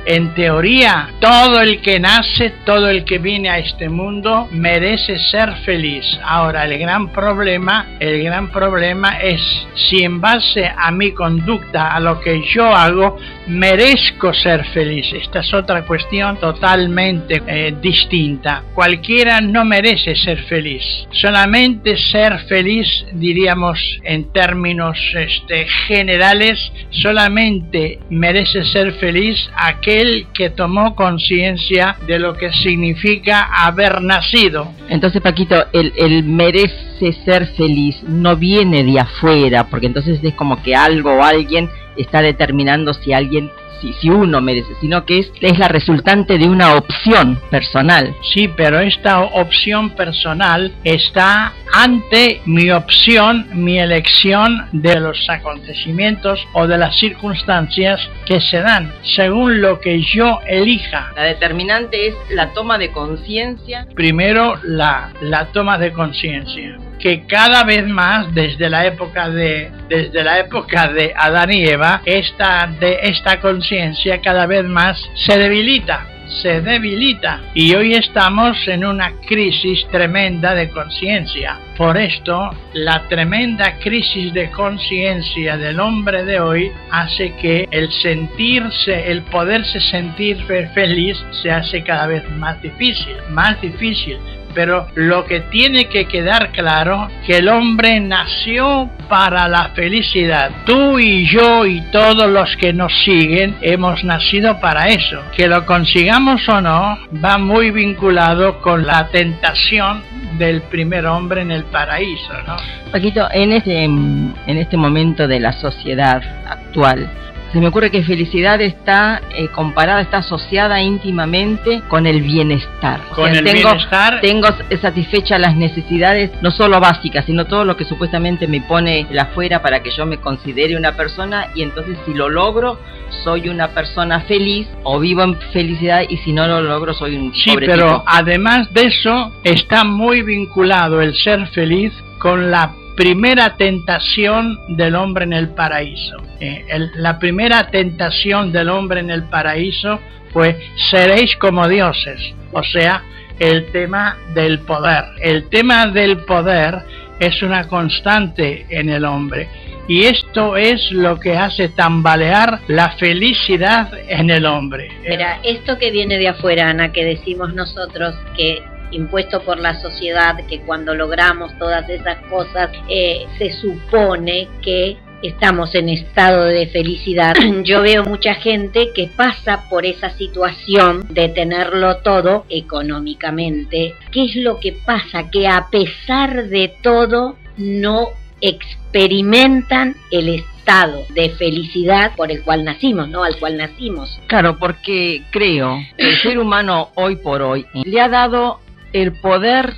En 0.07 0.35
teoría, 0.35 1.09
todo 1.19 1.61
el 1.61 1.81
que 1.81 1.99
nace, 1.99 2.53
todo 2.63 2.89
el 2.89 3.05
que 3.05 3.17
viene 3.17 3.49
a 3.49 3.57
este 3.57 3.89
mundo 3.89 4.47
merece 4.51 5.17
ser 5.17 5.51
feliz. 5.65 6.05
Ahora, 6.23 6.65
el 6.65 6.77
gran 6.77 7.11
problema, 7.11 7.87
el 7.99 8.23
gran 8.23 8.51
problema 8.51 9.19
es 9.19 9.41
si 9.89 10.03
en 10.03 10.21
base 10.21 10.69
a 10.77 10.91
mi 10.91 11.11
conducta, 11.11 11.95
a 11.95 11.99
lo 11.99 12.21
que 12.21 12.39
yo 12.53 12.67
hago, 12.67 13.17
merezco 13.47 14.31
ser 14.31 14.63
feliz. 14.65 15.07
Esta 15.11 15.39
es 15.39 15.51
otra 15.55 15.83
cuestión 15.85 16.39
totalmente 16.39 17.41
eh, 17.47 17.73
distinta. 17.81 18.61
Cualquiera 18.75 19.41
no 19.41 19.65
merece 19.65 20.15
ser 20.15 20.43
feliz. 20.43 20.83
Solamente 21.13 21.97
ser 21.97 22.37
feliz, 22.47 22.87
diríamos 23.11 23.79
en 24.03 24.31
términos 24.31 24.99
este, 25.15 25.65
generales, 25.87 26.59
solamente 26.91 27.97
merece 28.11 28.63
ser 28.65 28.93
feliz 28.93 29.49
aquel 29.55 29.94
que 30.33 30.49
tomó 30.49 30.95
conciencia 30.95 31.97
de 32.07 32.19
lo 32.19 32.35
que 32.35 32.51
significa 32.51 33.43
haber 33.43 34.01
nacido. 34.01 34.71
Entonces, 34.89 35.21
Paquito, 35.21 35.65
el, 35.73 35.93
el 35.95 36.23
merece 36.23 37.13
ser 37.23 37.47
feliz 37.55 38.01
no 38.03 38.35
viene 38.35 38.83
de 38.83 38.99
afuera, 38.99 39.67
porque 39.69 39.87
entonces 39.87 40.19
es 40.23 40.33
como 40.35 40.61
que 40.61 40.75
algo 40.75 41.13
o 41.13 41.23
alguien 41.23 41.69
está 41.97 42.21
determinando 42.21 42.93
si 42.93 43.13
alguien 43.13 43.49
si, 43.85 43.93
si 43.93 44.09
uno 44.09 44.41
merece, 44.41 44.73
sino 44.81 45.05
que 45.05 45.19
es, 45.19 45.31
es 45.41 45.57
la 45.59 45.67
resultante 45.67 46.37
de 46.37 46.47
una 46.47 46.75
opción 46.75 47.39
personal. 47.49 48.13
Sí, 48.33 48.47
pero 48.47 48.79
esta 48.79 49.21
opción 49.21 49.91
personal 49.91 50.71
está 50.83 51.53
ante 51.73 52.41
mi 52.45 52.71
opción, 52.71 53.47
mi 53.53 53.79
elección 53.79 54.67
de 54.71 54.99
los 54.99 55.29
acontecimientos 55.29 56.39
o 56.53 56.67
de 56.67 56.77
las 56.77 56.97
circunstancias 56.97 57.99
que 58.25 58.39
se 58.39 58.61
dan, 58.61 58.91
según 59.15 59.61
lo 59.61 59.79
que 59.79 60.01
yo 60.01 60.39
elija. 60.47 61.11
La 61.15 61.23
determinante 61.23 62.07
es 62.07 62.15
la 62.29 62.53
toma 62.53 62.77
de 62.77 62.91
conciencia. 62.91 63.87
Primero, 63.93 64.55
la, 64.63 65.11
la 65.21 65.47
toma 65.47 65.77
de 65.77 65.91
conciencia 65.91 66.77
que 66.99 67.25
cada 67.27 67.63
vez 67.63 67.85
más 67.87 68.33
desde 68.33 68.69
la 68.69 68.85
época 68.85 69.29
de 69.29 69.69
desde 69.89 70.23
la 70.23 70.39
época 70.39 70.87
de 70.87 71.13
Adán 71.15 71.53
y 71.53 71.65
Eva 71.65 72.01
esta 72.05 72.67
de 72.79 72.99
esta 73.03 73.39
conciencia 73.41 73.74
cada 74.21 74.45
vez 74.45 74.63
más 74.65 74.97
se 75.15 75.37
debilita 75.37 76.07
se 76.41 76.61
debilita 76.61 77.41
y 77.53 77.73
hoy 77.75 77.93
estamos 77.93 78.57
en 78.67 78.83
una 78.83 79.13
crisis 79.27 79.85
tremenda 79.91 80.55
de 80.55 80.69
conciencia. 80.69 81.59
Por 81.77 81.97
esto, 81.97 82.49
la 82.73 83.07
tremenda 83.07 83.77
crisis 83.79 84.33
de 84.33 84.49
conciencia 84.49 85.57
del 85.57 85.79
hombre 85.79 86.23
de 86.25 86.39
hoy 86.39 86.71
hace 86.89 87.35
que 87.35 87.67
el 87.71 87.91
sentirse, 87.91 89.11
el 89.11 89.21
poderse 89.23 89.79
sentir 89.79 90.37
feliz 90.73 91.17
se 91.43 91.51
hace 91.51 91.83
cada 91.83 92.07
vez 92.07 92.29
más 92.31 92.61
difícil, 92.61 93.15
más 93.29 93.59
difícil 93.61 94.17
pero 94.55 94.87
lo 94.95 95.25
que 95.25 95.41
tiene 95.41 95.89
que 95.89 96.05
quedar 96.05 96.51
claro 96.51 97.09
que 97.27 97.37
el 97.37 97.49
hombre 97.49 97.99
nació 97.99 98.89
para 99.09 99.47
la 99.47 99.69
felicidad. 99.75 100.49
Tú 100.65 100.97
y 100.97 101.27
yo 101.27 101.65
y 101.65 101.81
todos 101.91 102.27
los 102.29 102.55
que 102.55 102.73
nos 102.73 102.91
siguen 103.03 103.57
hemos 103.61 104.03
nacido 104.03 104.59
para 104.59 104.87
eso. 104.87 105.21
Que 105.35 105.47
lo 105.47 105.65
consigamos 105.65 106.47
o 106.49 106.61
no 106.61 106.97
va 107.23 107.37
muy 107.37 107.69
vinculado 107.71 108.61
con 108.61 108.87
la 108.87 109.09
tentación 109.09 110.01
del 110.37 110.61
primer 110.61 111.05
hombre 111.05 111.41
en 111.41 111.51
el 111.51 111.65
paraíso, 111.65 112.33
¿no? 112.47 112.55
Paquito, 112.91 113.27
en 113.31 113.51
este, 113.51 113.83
en 113.83 114.33
este 114.47 114.77
momento 114.77 115.27
de 115.27 115.39
la 115.39 115.53
sociedad 115.53 116.23
actual, 116.47 117.09
se 117.55 117.61
me 117.61 117.69
ocurre 117.69 117.89
que 117.89 118.03
felicidad 118.03 118.59
está 118.59 119.21
eh, 119.33 119.47
comparada, 119.47 120.01
está 120.01 120.17
asociada 120.17 120.81
íntimamente 120.81 121.81
con 121.87 122.05
el 122.05 122.21
bienestar. 122.21 122.99
Con 123.15 123.33
el 123.33 123.45
tengo, 123.45 123.69
bienestar. 123.69 124.19
Tengo 124.19 124.49
satisfechas 124.81 125.39
las 125.39 125.55
necesidades, 125.55 126.31
no 126.41 126.51
solo 126.51 126.81
básicas, 126.81 127.23
sino 127.23 127.45
todo 127.45 127.63
lo 127.63 127.77
que 127.77 127.85
supuestamente 127.85 128.45
me 128.45 128.59
pone 128.59 129.07
la 129.09 129.21
afuera 129.21 129.61
para 129.61 129.81
que 129.81 129.91
yo 129.91 130.05
me 130.05 130.17
considere 130.17 130.75
una 130.75 130.97
persona 130.97 131.47
y 131.55 131.63
entonces 131.63 131.97
si 132.05 132.13
lo 132.13 132.27
logro, 132.27 132.77
soy 133.23 133.47
una 133.47 133.69
persona 133.69 134.19
feliz 134.19 134.67
o 134.83 134.99
vivo 134.99 135.23
en 135.23 135.39
felicidad 135.53 136.01
y 136.09 136.17
si 136.17 136.33
no 136.33 136.47
lo 136.47 136.59
logro, 136.59 136.93
soy 136.93 137.15
un 137.15 137.33
Sí, 137.33 137.55
pero 137.57 138.03
además 138.05 138.73
de 138.73 138.87
eso, 138.87 139.31
está 139.45 139.85
muy 139.85 140.23
vinculado 140.23 140.99
el 140.99 141.15
ser 141.15 141.47
feliz 141.47 141.93
con 142.19 142.51
la 142.51 142.73
primera 142.95 143.55
tentación 143.57 144.75
del 144.75 144.95
hombre 144.95 145.25
en 145.25 145.33
el 145.33 145.49
paraíso. 145.49 146.17
Eh, 146.39 146.65
la 146.95 147.19
primera 147.19 147.69
tentación 147.69 148.51
del 148.51 148.69
hombre 148.69 148.99
en 148.99 149.09
el 149.09 149.23
paraíso 149.23 149.99
fue 150.31 150.59
seréis 150.89 151.35
como 151.37 151.67
dioses, 151.67 152.33
o 152.51 152.63
sea, 152.63 153.03
el 153.39 153.71
tema 153.71 154.17
del 154.33 154.59
poder. 154.59 155.05
El 155.21 155.49
tema 155.49 155.87
del 155.87 156.17
poder 156.25 156.79
es 157.19 157.41
una 157.41 157.67
constante 157.67 158.65
en 158.69 158.89
el 158.89 159.05
hombre 159.05 159.47
y 159.87 160.05
esto 160.05 160.57
es 160.57 160.91
lo 160.91 161.19
que 161.19 161.37
hace 161.37 161.69
tambalear 161.69 162.61
la 162.67 162.91
felicidad 162.97 163.91
en 164.07 164.29
el 164.29 164.45
hombre. 164.45 164.89
Mira, 165.07 165.39
esto 165.43 165.77
que 165.77 165.91
viene 165.91 166.17
de 166.17 166.29
afuera, 166.29 166.69
Ana, 166.69 166.91
que 166.91 167.05
decimos 167.05 167.53
nosotros 167.53 168.15
que 168.35 168.63
impuesto 168.91 169.41
por 169.41 169.59
la 169.59 169.79
sociedad, 169.81 170.35
que 170.47 170.61
cuando 170.61 170.93
logramos 170.93 171.57
todas 171.57 171.89
esas 171.89 172.17
cosas 172.27 172.69
eh, 172.89 173.25
se 173.37 173.51
supone 173.53 174.47
que 174.61 174.97
estamos 175.21 175.73
en 175.75 175.89
estado 175.89 176.45
de 176.45 176.67
felicidad. 176.67 177.35
Yo 177.63 177.81
veo 177.81 178.03
mucha 178.03 178.35
gente 178.35 178.91
que 178.93 179.07
pasa 179.07 179.67
por 179.69 179.85
esa 179.85 180.09
situación 180.11 181.07
de 181.09 181.29
tenerlo 181.29 181.97
todo 181.97 182.45
económicamente. 182.49 183.95
¿Qué 184.11 184.25
es 184.25 184.35
lo 184.35 184.59
que 184.59 184.73
pasa? 184.73 185.29
Que 185.29 185.47
a 185.47 185.67
pesar 185.69 186.47
de 186.47 186.73
todo 186.81 187.35
no 187.57 188.09
experimentan 188.41 189.95
el 190.11 190.29
estado 190.29 191.05
de 191.13 191.29
felicidad 191.29 192.15
por 192.15 192.31
el 192.31 192.43
cual 192.43 192.63
nacimos, 192.63 193.07
¿no? 193.09 193.23
Al 193.23 193.37
cual 193.37 193.57
nacimos. 193.57 194.19
Claro, 194.27 194.57
porque 194.57 195.23
creo 195.31 195.79
que 195.97 196.09
el 196.09 196.17
ser 196.17 196.39
humano 196.39 196.89
hoy 196.95 197.15
por 197.15 197.41
hoy 197.41 197.65
le 197.73 198.01
ha 198.01 198.09
dado 198.09 198.59
el 198.95 199.11
poder 199.11 199.73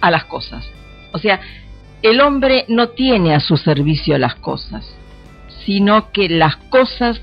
a 0.00 0.10
las 0.10 0.24
cosas. 0.24 0.66
O 1.12 1.18
sea, 1.18 1.38
el 2.02 2.22
hombre 2.22 2.64
no 2.68 2.88
tiene 2.88 3.34
a 3.34 3.40
su 3.40 3.58
servicio 3.58 4.16
las 4.16 4.36
cosas, 4.36 4.96
sino 5.66 6.10
que 6.12 6.30
las 6.30 6.56
cosas 6.56 7.20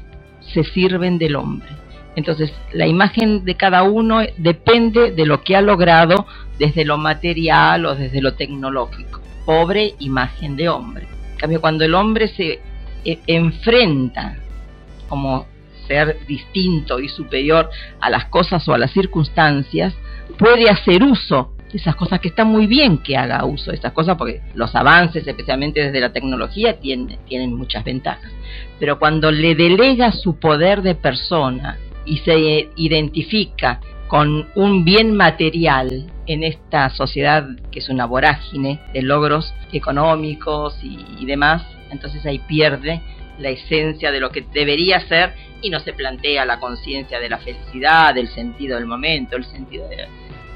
se 0.54 0.64
sirven 0.64 1.18
del 1.18 1.36
hombre. 1.36 1.70
Entonces, 2.16 2.54
la 2.74 2.86
imagen 2.86 3.44
de 3.44 3.56
cada 3.56 3.82
uno 3.84 4.22
depende 4.38 5.12
de 5.12 5.26
lo 5.26 5.42
que 5.44 5.56
ha 5.56 5.62
logrado 5.62 6.28
desde 6.60 6.86
lo 6.86 7.00
material 7.00 7.88
o 7.88 7.96
desde 7.96 8.22
lo 8.22 8.36
tecnológico. 8.36 9.20
Pobre 9.44 9.96
imagen 9.98 10.56
de 10.56 10.70
hombre. 10.70 11.08
En 11.34 11.38
cambio, 11.38 11.60
cuando 11.60 11.86
el 11.86 11.96
hombre 11.96 12.28
se 12.28 12.60
eh, 13.04 13.20
enfrenta 13.26 14.38
como 15.10 15.48
ser 15.88 16.24
distinto 16.28 17.00
y 17.00 17.10
superior 17.10 17.72
a 18.00 18.12
las 18.12 18.26
cosas 18.26 18.68
o 18.68 18.74
a 18.74 18.78
las 18.78 18.92
circunstancias, 18.92 19.96
puede 20.38 20.70
hacer 20.70 21.04
uso 21.04 21.54
de 21.72 21.78
esas 21.78 21.96
cosas 21.96 22.20
que 22.20 22.28
está 22.28 22.44
muy 22.44 22.68
bien 22.68 22.98
que 22.98 23.16
haga 23.16 23.46
uso 23.46 23.72
de 23.72 23.78
esas 23.78 23.94
cosas 23.94 24.18
porque 24.18 24.42
los 24.56 24.76
avances, 24.76 25.26
especialmente 25.26 25.84
desde 25.84 26.00
la 26.00 26.12
tecnología, 26.12 26.80
tienen, 26.80 27.18
tienen 27.28 27.54
muchas 27.54 27.84
ventajas. 27.84 28.32
Pero 28.80 29.00
cuando 29.00 29.32
le 29.32 29.56
delega 29.56 30.12
su 30.12 30.38
poder 30.38 30.82
de 30.82 30.96
persona 30.96 31.78
y 32.06 32.18
se 32.18 32.70
identifica 32.76 33.80
con 34.08 34.50
un 34.56 34.84
bien 34.84 35.16
material 35.16 36.12
en 36.28 36.44
esta 36.44 36.90
sociedad 36.90 37.48
que 37.72 37.80
es 37.80 37.88
una 37.88 38.06
vorágine 38.06 38.82
de 38.94 39.02
logros 39.02 39.54
económicos 39.72 40.78
y, 40.84 41.00
y 41.20 41.26
demás, 41.26 41.64
entonces 41.90 42.26
ahí 42.26 42.40
pierde 42.40 43.02
la 43.42 43.50
esencia 43.50 44.12
de 44.12 44.20
lo 44.20 44.30
que 44.30 44.46
debería 44.54 45.00
ser 45.08 45.34
y 45.62 45.70
no 45.70 45.80
se 45.80 45.94
plantea 45.94 46.46
la 46.46 46.60
conciencia 46.60 47.20
de 47.20 47.30
la 47.30 47.38
felicidad, 47.38 48.14
del 48.14 48.28
sentido 48.30 48.78
del 48.78 48.86
momento, 48.86 49.36
el 49.36 49.46
sentido 49.46 49.88
de, 49.90 50.08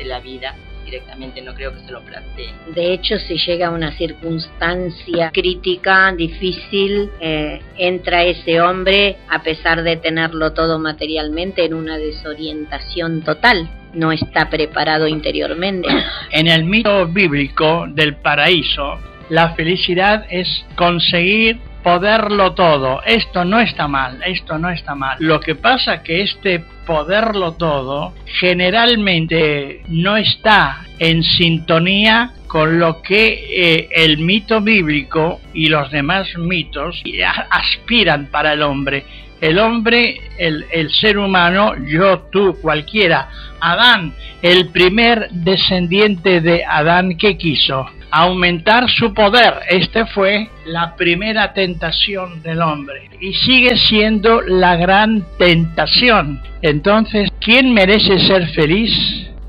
la 0.06 0.20
vida 0.20 0.54
directamente 0.84 1.42
no 1.42 1.56
creo 1.56 1.74
que 1.74 1.80
se 1.80 1.92
lo 1.92 2.02
plantee. 2.02 2.54
De 2.76 2.94
hecho, 2.94 3.18
si 3.18 3.38
llega 3.40 3.68
a 3.68 3.72
una 3.72 3.92
circunstancia 3.94 5.32
crítica, 5.32 6.14
difícil, 6.16 7.10
eh, 7.20 7.60
entra 7.76 8.24
ese 8.24 8.62
hombre, 8.62 9.18
a 9.30 9.42
pesar 9.42 9.82
de 9.82 9.98
tenerlo 9.98 10.54
todo 10.54 10.78
materialmente, 10.78 11.66
en 11.66 11.74
una 11.74 11.98
desorientación 11.98 13.24
total. 13.24 13.68
No 13.94 14.12
está 14.12 14.50
preparado 14.50 15.08
interiormente. 15.08 15.88
En 16.32 16.48
el 16.48 16.66
mito 16.66 17.08
bíblico 17.08 17.86
del 17.88 18.18
paraíso, 18.18 19.00
la 19.30 19.56
felicidad 19.56 20.28
es 20.30 20.66
conseguir 20.76 21.58
poderlo 21.86 22.54
todo. 22.54 23.04
Esto 23.06 23.46
no 23.46 23.60
está 23.60 23.88
mal, 23.88 24.20
esto 24.26 24.58
no 24.58 24.72
está 24.72 24.96
mal. 24.96 25.18
Lo 25.20 25.40
que 25.40 25.54
pasa 25.54 26.02
que 26.02 26.24
este 26.24 26.64
poderlo 26.84 27.54
todo 27.54 28.16
generalmente 28.40 29.84
no 29.90 30.18
está 30.18 30.84
en 30.98 31.22
sintonía 31.22 32.32
con 32.48 32.80
lo 32.80 33.04
que 33.04 33.28
eh, 33.52 33.90
el 33.92 34.18
mito 34.18 34.62
bíblico 34.62 35.42
y 35.54 35.68
los 35.68 35.92
demás 35.92 36.28
mitos 36.40 37.04
aspiran 37.52 38.32
para 38.32 38.54
el 38.54 38.64
hombre. 38.64 39.06
El 39.40 39.60
hombre, 39.60 40.22
el, 40.40 40.66
el 40.72 40.90
ser 40.90 41.20
humano, 41.20 41.76
yo, 41.86 42.30
tú, 42.32 42.58
cualquiera, 42.64 43.30
Adán, 43.60 44.16
el 44.42 44.70
primer 44.70 45.30
descendiente 45.30 46.42
de 46.42 46.66
Adán 46.66 47.16
que 47.16 47.38
quiso 47.38 47.86
aumentar 48.16 48.90
su 48.90 49.14
poder. 49.14 49.56
Esta 49.70 50.06
fue 50.06 50.50
la 50.66 50.96
primera 50.96 51.52
tentación 51.52 52.42
del 52.42 52.62
hombre 52.62 53.10
y 53.20 53.34
sigue 53.34 53.76
siendo 53.76 54.42
la 54.42 54.78
gran 54.78 55.26
tentación. 55.38 56.42
Entonces, 56.62 57.30
¿quién 57.42 57.74
merece 57.74 58.18
ser 58.20 58.48
feliz? 58.52 58.92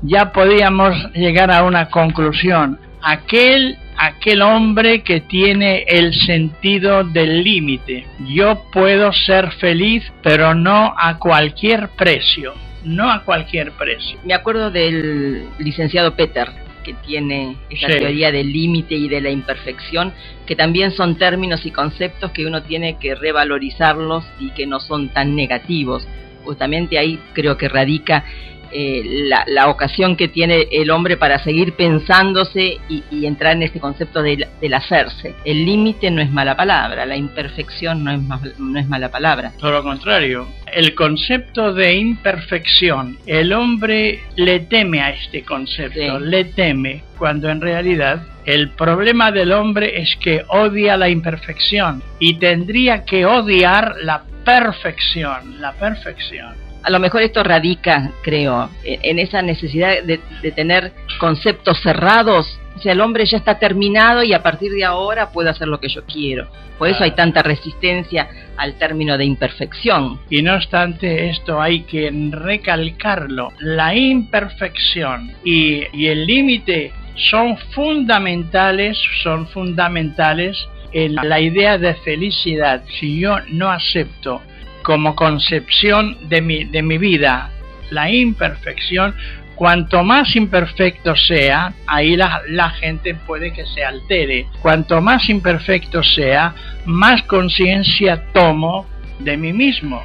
Ya 0.01 0.33
podíamos 0.33 0.93
llegar 1.13 1.49
a 1.49 1.63
una 1.63 1.89
conclusión. 1.89 2.77
Aquel 3.01 3.77
aquel 3.99 4.41
hombre 4.41 5.01
que 5.01 5.21
tiene 5.21 5.83
el 5.87 6.13
sentido 6.13 7.03
del 7.05 7.43
límite. 7.43 8.05
Yo 8.27 8.63
puedo 8.71 9.11
ser 9.13 9.51
feliz, 9.53 10.03
pero 10.21 10.53
no 10.53 10.93
a 10.95 11.17
cualquier 11.17 11.89
precio. 11.97 12.53
No 12.83 13.09
a 13.09 13.23
cualquier 13.23 13.71
precio. 13.71 14.19
Me 14.23 14.33
acuerdo 14.33 14.69
del 14.69 15.47
licenciado 15.57 16.15
Peter, 16.15 16.66
que 16.87 16.93
tiene 17.05 17.57
esa 17.69 17.87
teoría 17.87 18.31
del 18.31 18.49
límite 18.49 18.95
y 18.95 19.09
de 19.09 19.19
la 19.19 19.29
imperfección, 19.29 20.13
que 20.45 20.55
también 20.55 20.91
son 20.91 21.17
términos 21.17 21.65
y 21.65 21.71
conceptos 21.71 22.31
que 22.31 22.45
uno 22.45 22.63
tiene 22.63 22.97
que 22.97 23.13
revalorizarlos 23.13 24.23
y 24.39 24.51
que 24.51 24.65
no 24.65 24.79
son 24.79 25.09
tan 25.09 25.35
negativos. 25.35 26.07
Justamente 26.45 26.97
ahí 26.97 27.19
creo 27.33 27.57
que 27.57 27.67
radica 27.67 28.23
eh, 28.71 29.27
la, 29.47 29.69
ocasión 29.69 30.15
que 30.15 30.29
tiene 30.29 30.67
el 30.71 30.91
hombre 30.91 31.17
para 31.17 31.39
seguir 31.39 31.73
pensándose 31.73 32.79
y, 32.87 33.25
entrar 33.25 33.57
en 33.57 33.63
este 33.63 33.81
concepto 33.81 34.21
del, 34.21 34.47
hacerse. 34.73 35.35
El 35.43 35.65
límite 35.65 36.09
no 36.09 36.21
es 36.21 36.31
mala 36.31 36.55
palabra, 36.55 37.05
la 37.05 37.17
imperfección 37.17 38.01
no 38.03 38.11
es, 38.11 38.59
no 38.59 38.79
es 38.79 38.87
mala 38.87 39.11
palabra. 39.11 39.51
Todo 39.59 39.71
lo 39.71 39.83
contrario, 39.83 40.47
el 40.77 40.93
concepto 40.93 41.73
de 41.73 41.95
imperfección, 41.95 43.17
el 43.25 43.51
hombre 43.51 44.19
le 44.35 44.59
teme 44.59 45.01
a 45.01 45.09
este 45.09 45.41
concepto, 45.41 46.19
le 46.19 46.45
teme, 46.45 47.01
cuando 47.17 47.49
en 47.49 47.61
realidad 47.61 48.21
el 48.45 48.69
problema 48.69 49.31
del 49.31 49.53
hombre 49.53 49.99
es 49.99 50.15
que 50.17 50.43
odia 50.49 50.95
la 50.95 51.09
imperfección 51.09 52.03
y 52.19 52.35
tendría 52.35 53.05
que 53.05 53.25
odiar 53.25 53.95
la 54.03 54.21
perfección, 54.45 55.59
la 55.59 55.73
perfección. 55.73 56.53
A 56.83 56.91
lo 56.91 56.99
mejor 56.99 57.23
esto 57.23 57.43
radica, 57.43 58.11
creo, 58.21 58.69
en 58.83 59.17
esa 59.17 59.41
necesidad 59.41 60.03
de, 60.03 60.19
de 60.43 60.51
tener 60.51 60.91
conceptos 61.19 61.81
cerrados 61.81 62.59
o 62.77 62.81
sea, 62.81 62.93
el 62.93 63.01
hombre 63.01 63.25
ya 63.25 63.37
está 63.37 63.57
terminado 63.57 64.23
y 64.23 64.33
a 64.33 64.43
partir 64.43 64.71
de 64.71 64.83
ahora 64.83 65.31
puedo 65.31 65.49
hacer 65.49 65.67
lo 65.67 65.79
que 65.79 65.89
yo 65.89 66.03
quiero. 66.05 66.47
Por 66.77 66.87
eso 66.87 67.03
hay 67.03 67.11
tanta 67.11 67.41
resistencia 67.41 68.29
al 68.55 68.77
término 68.77 69.17
de 69.17 69.25
imperfección. 69.25 70.19
Y 70.29 70.41
no 70.43 70.55
obstante 70.55 71.29
esto 71.29 71.59
hay 71.59 71.81
que 71.81 72.11
recalcarlo. 72.31 73.51
La 73.59 73.95
imperfección 73.95 75.31
y, 75.43 75.83
y 75.91 76.07
el 76.07 76.27
límite 76.27 76.93
son 77.31 77.57
fundamentales, 77.73 78.97
son 79.23 79.47
fundamentales 79.47 80.57
en 80.93 81.15
la 81.15 81.39
idea 81.39 81.77
de 81.77 81.95
felicidad. 81.95 82.83
Si 82.99 83.19
yo 83.19 83.37
no 83.49 83.69
acepto 83.71 84.41
como 84.83 85.15
concepción 85.15 86.29
de 86.29 86.41
mi, 86.41 86.63
de 86.65 86.81
mi 86.83 86.97
vida 86.97 87.51
la 87.89 88.11
imperfección, 88.11 89.15
Cuanto 89.57 90.03
más 90.03 90.35
imperfecto 90.35 91.15
sea, 91.15 91.73
ahí 91.87 92.15
la, 92.15 92.69
gente 92.79 93.15
puede 93.15 93.51
que 93.51 93.65
se 93.65 93.83
altere. 93.83 94.45
Cuanto 94.61 95.01
más 95.01 95.27
imperfecto 95.29 96.03
sea, 96.03 96.53
más 96.85 97.23
conciencia 97.23 98.31
tomo 98.33 98.85
de 99.17 99.35
mí 99.35 99.53
mismo. 99.53 100.03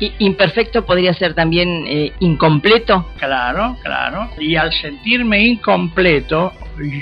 ¿Y 0.00 0.12
imperfecto 0.20 0.86
podría 0.86 1.12
ser 1.12 1.34
también 1.34 1.84
eh, 1.86 2.12
incompleto? 2.20 3.10
Claro, 3.18 3.76
claro. 3.82 4.30
Y 4.38 4.56
al 4.56 4.72
sentirme 4.72 5.40
incompleto, 5.44 6.54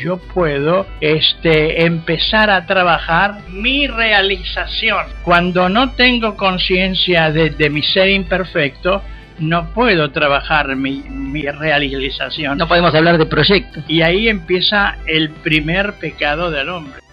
yo 0.02 0.18
puedo 0.18 0.86
este, 1.00 1.86
empezar 1.86 2.50
a 2.50 2.66
trabajar 2.66 3.38
mi 3.50 3.86
realización. 3.86 5.06
Cuando 5.22 5.68
no 5.68 5.92
tengo 5.92 6.36
conciencia 6.36 7.30
de, 7.30 7.50
de 7.50 7.70
mi 7.70 7.82
ser 7.82 8.08
imperfecto, 8.10 9.00
no 9.38 9.72
puedo 9.72 10.10
trabajar 10.10 10.76
mi, 10.76 11.02
mi, 11.10 11.42
realización. 11.42 12.58
No 12.58 12.68
podemos 12.68 12.94
hablar 12.94 13.18
de 13.18 13.26
proyectos. 13.26 13.84
Y 13.88 14.02
ahí 14.02 14.28
empieza 14.28 14.96
el 15.06 15.30
primer 15.30 15.94
pecado 15.94 16.50
del 16.50 16.68
hombre. 16.68 17.03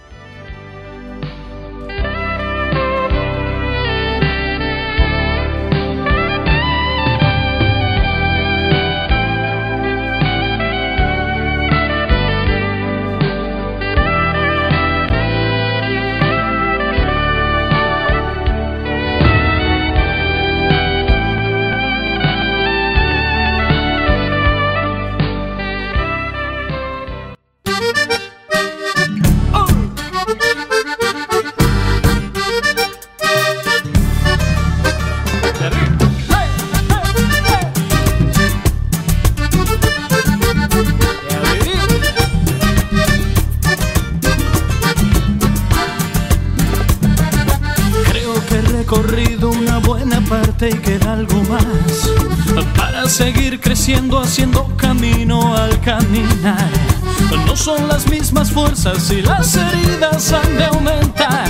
Son 57.62 57.88
las 57.88 58.10
mismas 58.10 58.52
fuerzas 58.52 59.12
y 59.12 59.21
las 59.21 59.56
heridas 59.56 60.34
han 60.34 60.58
de 60.58 60.65
aumentar. 60.65 61.47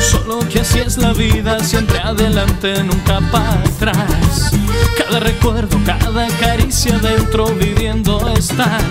Solo 0.00 0.40
que 0.48 0.60
así 0.60 0.80
es 0.80 0.98
la 0.98 1.12
vida, 1.12 1.60
siempre 1.60 2.00
adelante, 2.00 2.82
nunca 2.82 3.20
para 3.30 3.52
atrás. 3.52 4.50
Cada 4.98 5.20
recuerdo, 5.20 5.78
cada 5.86 6.26
caricia 6.40 6.98
dentro 6.98 7.46
viviendo 7.54 8.28
están. 8.36 8.82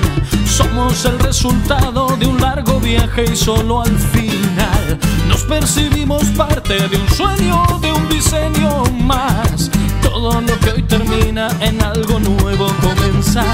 Somos 0.46 1.04
el 1.04 1.20
resultado 1.20 2.16
de 2.16 2.28
un 2.28 2.40
largo 2.40 2.80
viaje 2.80 3.26
y 3.32 3.36
solo 3.36 3.82
al 3.82 3.98
final 4.00 4.98
nos 5.28 5.44
percibimos 5.44 6.24
parte 6.38 6.88
de 6.88 6.96
un 6.96 7.10
sueño, 7.10 7.80
de 7.82 7.92
un 7.92 8.08
diseño 8.08 8.86
más 9.02 9.70
todo 10.02 10.40
lo 10.40 10.60
que 10.60 10.70
hoy 10.70 10.84
termina 10.84 11.50
en 11.60 11.84
algo 11.84 12.20
nuevo 12.20 12.68
comenzará. 12.82 13.54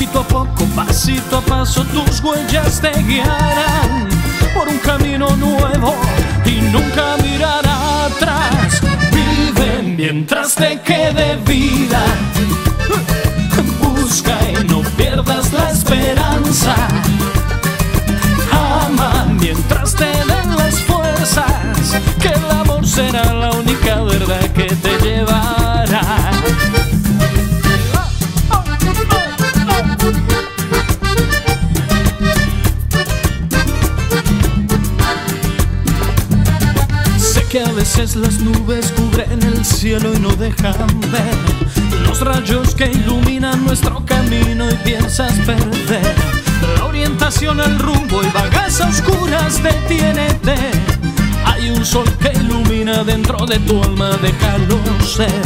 Poquito 0.00 0.20
a 0.20 0.28
poco, 0.28 0.64
pasito 0.74 1.36
a 1.36 1.40
paso, 1.42 1.84
tus 1.84 2.22
huellas 2.22 2.80
te 2.80 2.90
guiarán 3.02 4.08
por 4.54 4.66
un 4.66 4.78
camino 4.78 5.36
nuevo 5.36 5.94
y 6.46 6.62
nunca 6.72 7.18
mirar 7.22 7.62
atrás. 7.66 8.80
Vive 9.12 9.82
mientras 9.82 10.54
te 10.54 10.80
quede 10.80 11.36
vida. 11.44 12.02
El 47.42 47.78
rumbo 47.78 48.22
y 48.22 48.28
vagas 48.34 48.80
oscuras 48.80 49.62
detiénete 49.62 50.54
hay 51.46 51.70
un 51.70 51.84
sol 51.86 52.04
que 52.20 52.32
ilumina 52.38 53.02
dentro 53.02 53.46
de 53.46 53.58
tu 53.60 53.82
alma, 53.82 54.10
déjalo 54.20 54.78
ser. 55.02 55.42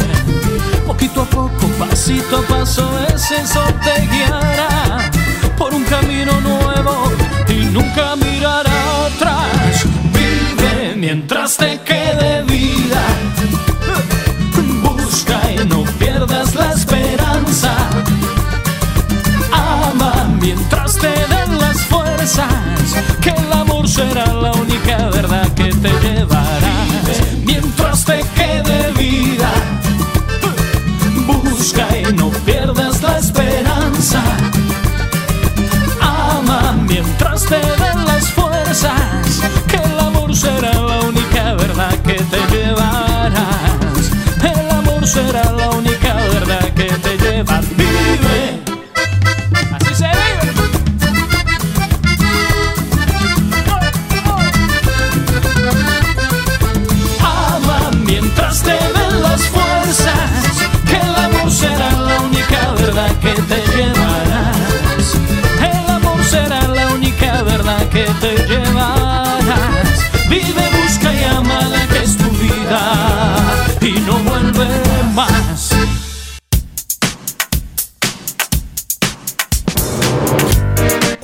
Poquito 0.85 1.21
a 1.21 1.25
poco, 1.25 1.67
pasito 1.79 2.37
a 2.37 2.41
paso, 2.41 2.85
ese 3.13 3.47
sol 3.47 3.73
te 3.81 4.07
guiará 4.07 5.09
por 5.57 5.73
un 5.73 5.83
camino 5.85 6.39
nuevo 6.41 7.11
y 7.47 7.65
nunca 7.65 8.15
mirará 8.17 9.05
atrás. 9.07 9.85
Vive 10.13 10.95
mientras 10.97 11.55
te 11.55 11.79
quede 11.79 12.43
vida. 12.43 13.01
Busca 14.83 15.39
y 15.51 15.65
no 15.65 15.83
pierdas 15.97 16.55
la 16.55 16.73
esperanza. 16.73 17.73
Ama 19.51 20.37
mientras 20.41 20.97
te 20.97 21.07
den 21.07 21.44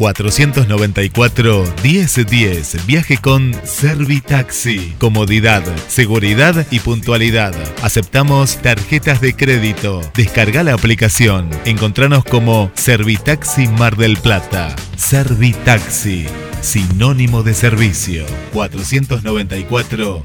494 0.01 1.63
1010. 1.83 2.87
Viaje 2.87 3.17
con 3.17 3.53
Servitaxi. 3.63 4.95
Comodidad, 4.97 5.63
seguridad 5.87 6.65
y 6.71 6.79
puntualidad. 6.79 7.53
Aceptamos 7.83 8.57
tarjetas 8.57 9.21
de 9.21 9.35
crédito. 9.35 10.01
Descarga 10.15 10.63
la 10.63 10.73
aplicación. 10.73 11.51
Encontranos 11.65 12.23
como 12.25 12.71
Servitaxi 12.73 13.67
Mar 13.67 13.95
del 13.95 14.17
Plata. 14.17 14.75
Servitaxi. 14.95 16.25
Sinónimo 16.61 17.43
de 17.43 17.53
servicio. 17.53 18.25
494 18.53 20.23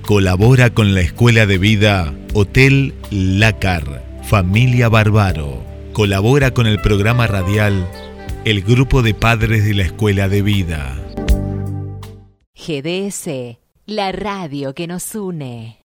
Colabora 0.05 0.69
con 0.69 0.93
la 0.93 1.01
Escuela 1.01 1.47
de 1.47 1.57
Vida 1.57 2.13
Hotel 2.35 2.93
Lácar, 3.09 4.03
Familia 4.21 4.87
Barbaro. 4.87 5.65
Colabora 5.93 6.53
con 6.53 6.67
el 6.67 6.79
programa 6.79 7.25
radial 7.25 7.89
El 8.45 8.61
Grupo 8.61 9.01
de 9.01 9.15
Padres 9.15 9.65
de 9.65 9.73
la 9.73 9.81
Escuela 9.81 10.29
de 10.29 10.43
Vida. 10.43 10.95
GDS, 12.53 13.57
la 13.87 14.11
radio 14.11 14.75
que 14.75 14.85
nos 14.85 15.15
une. 15.15 15.84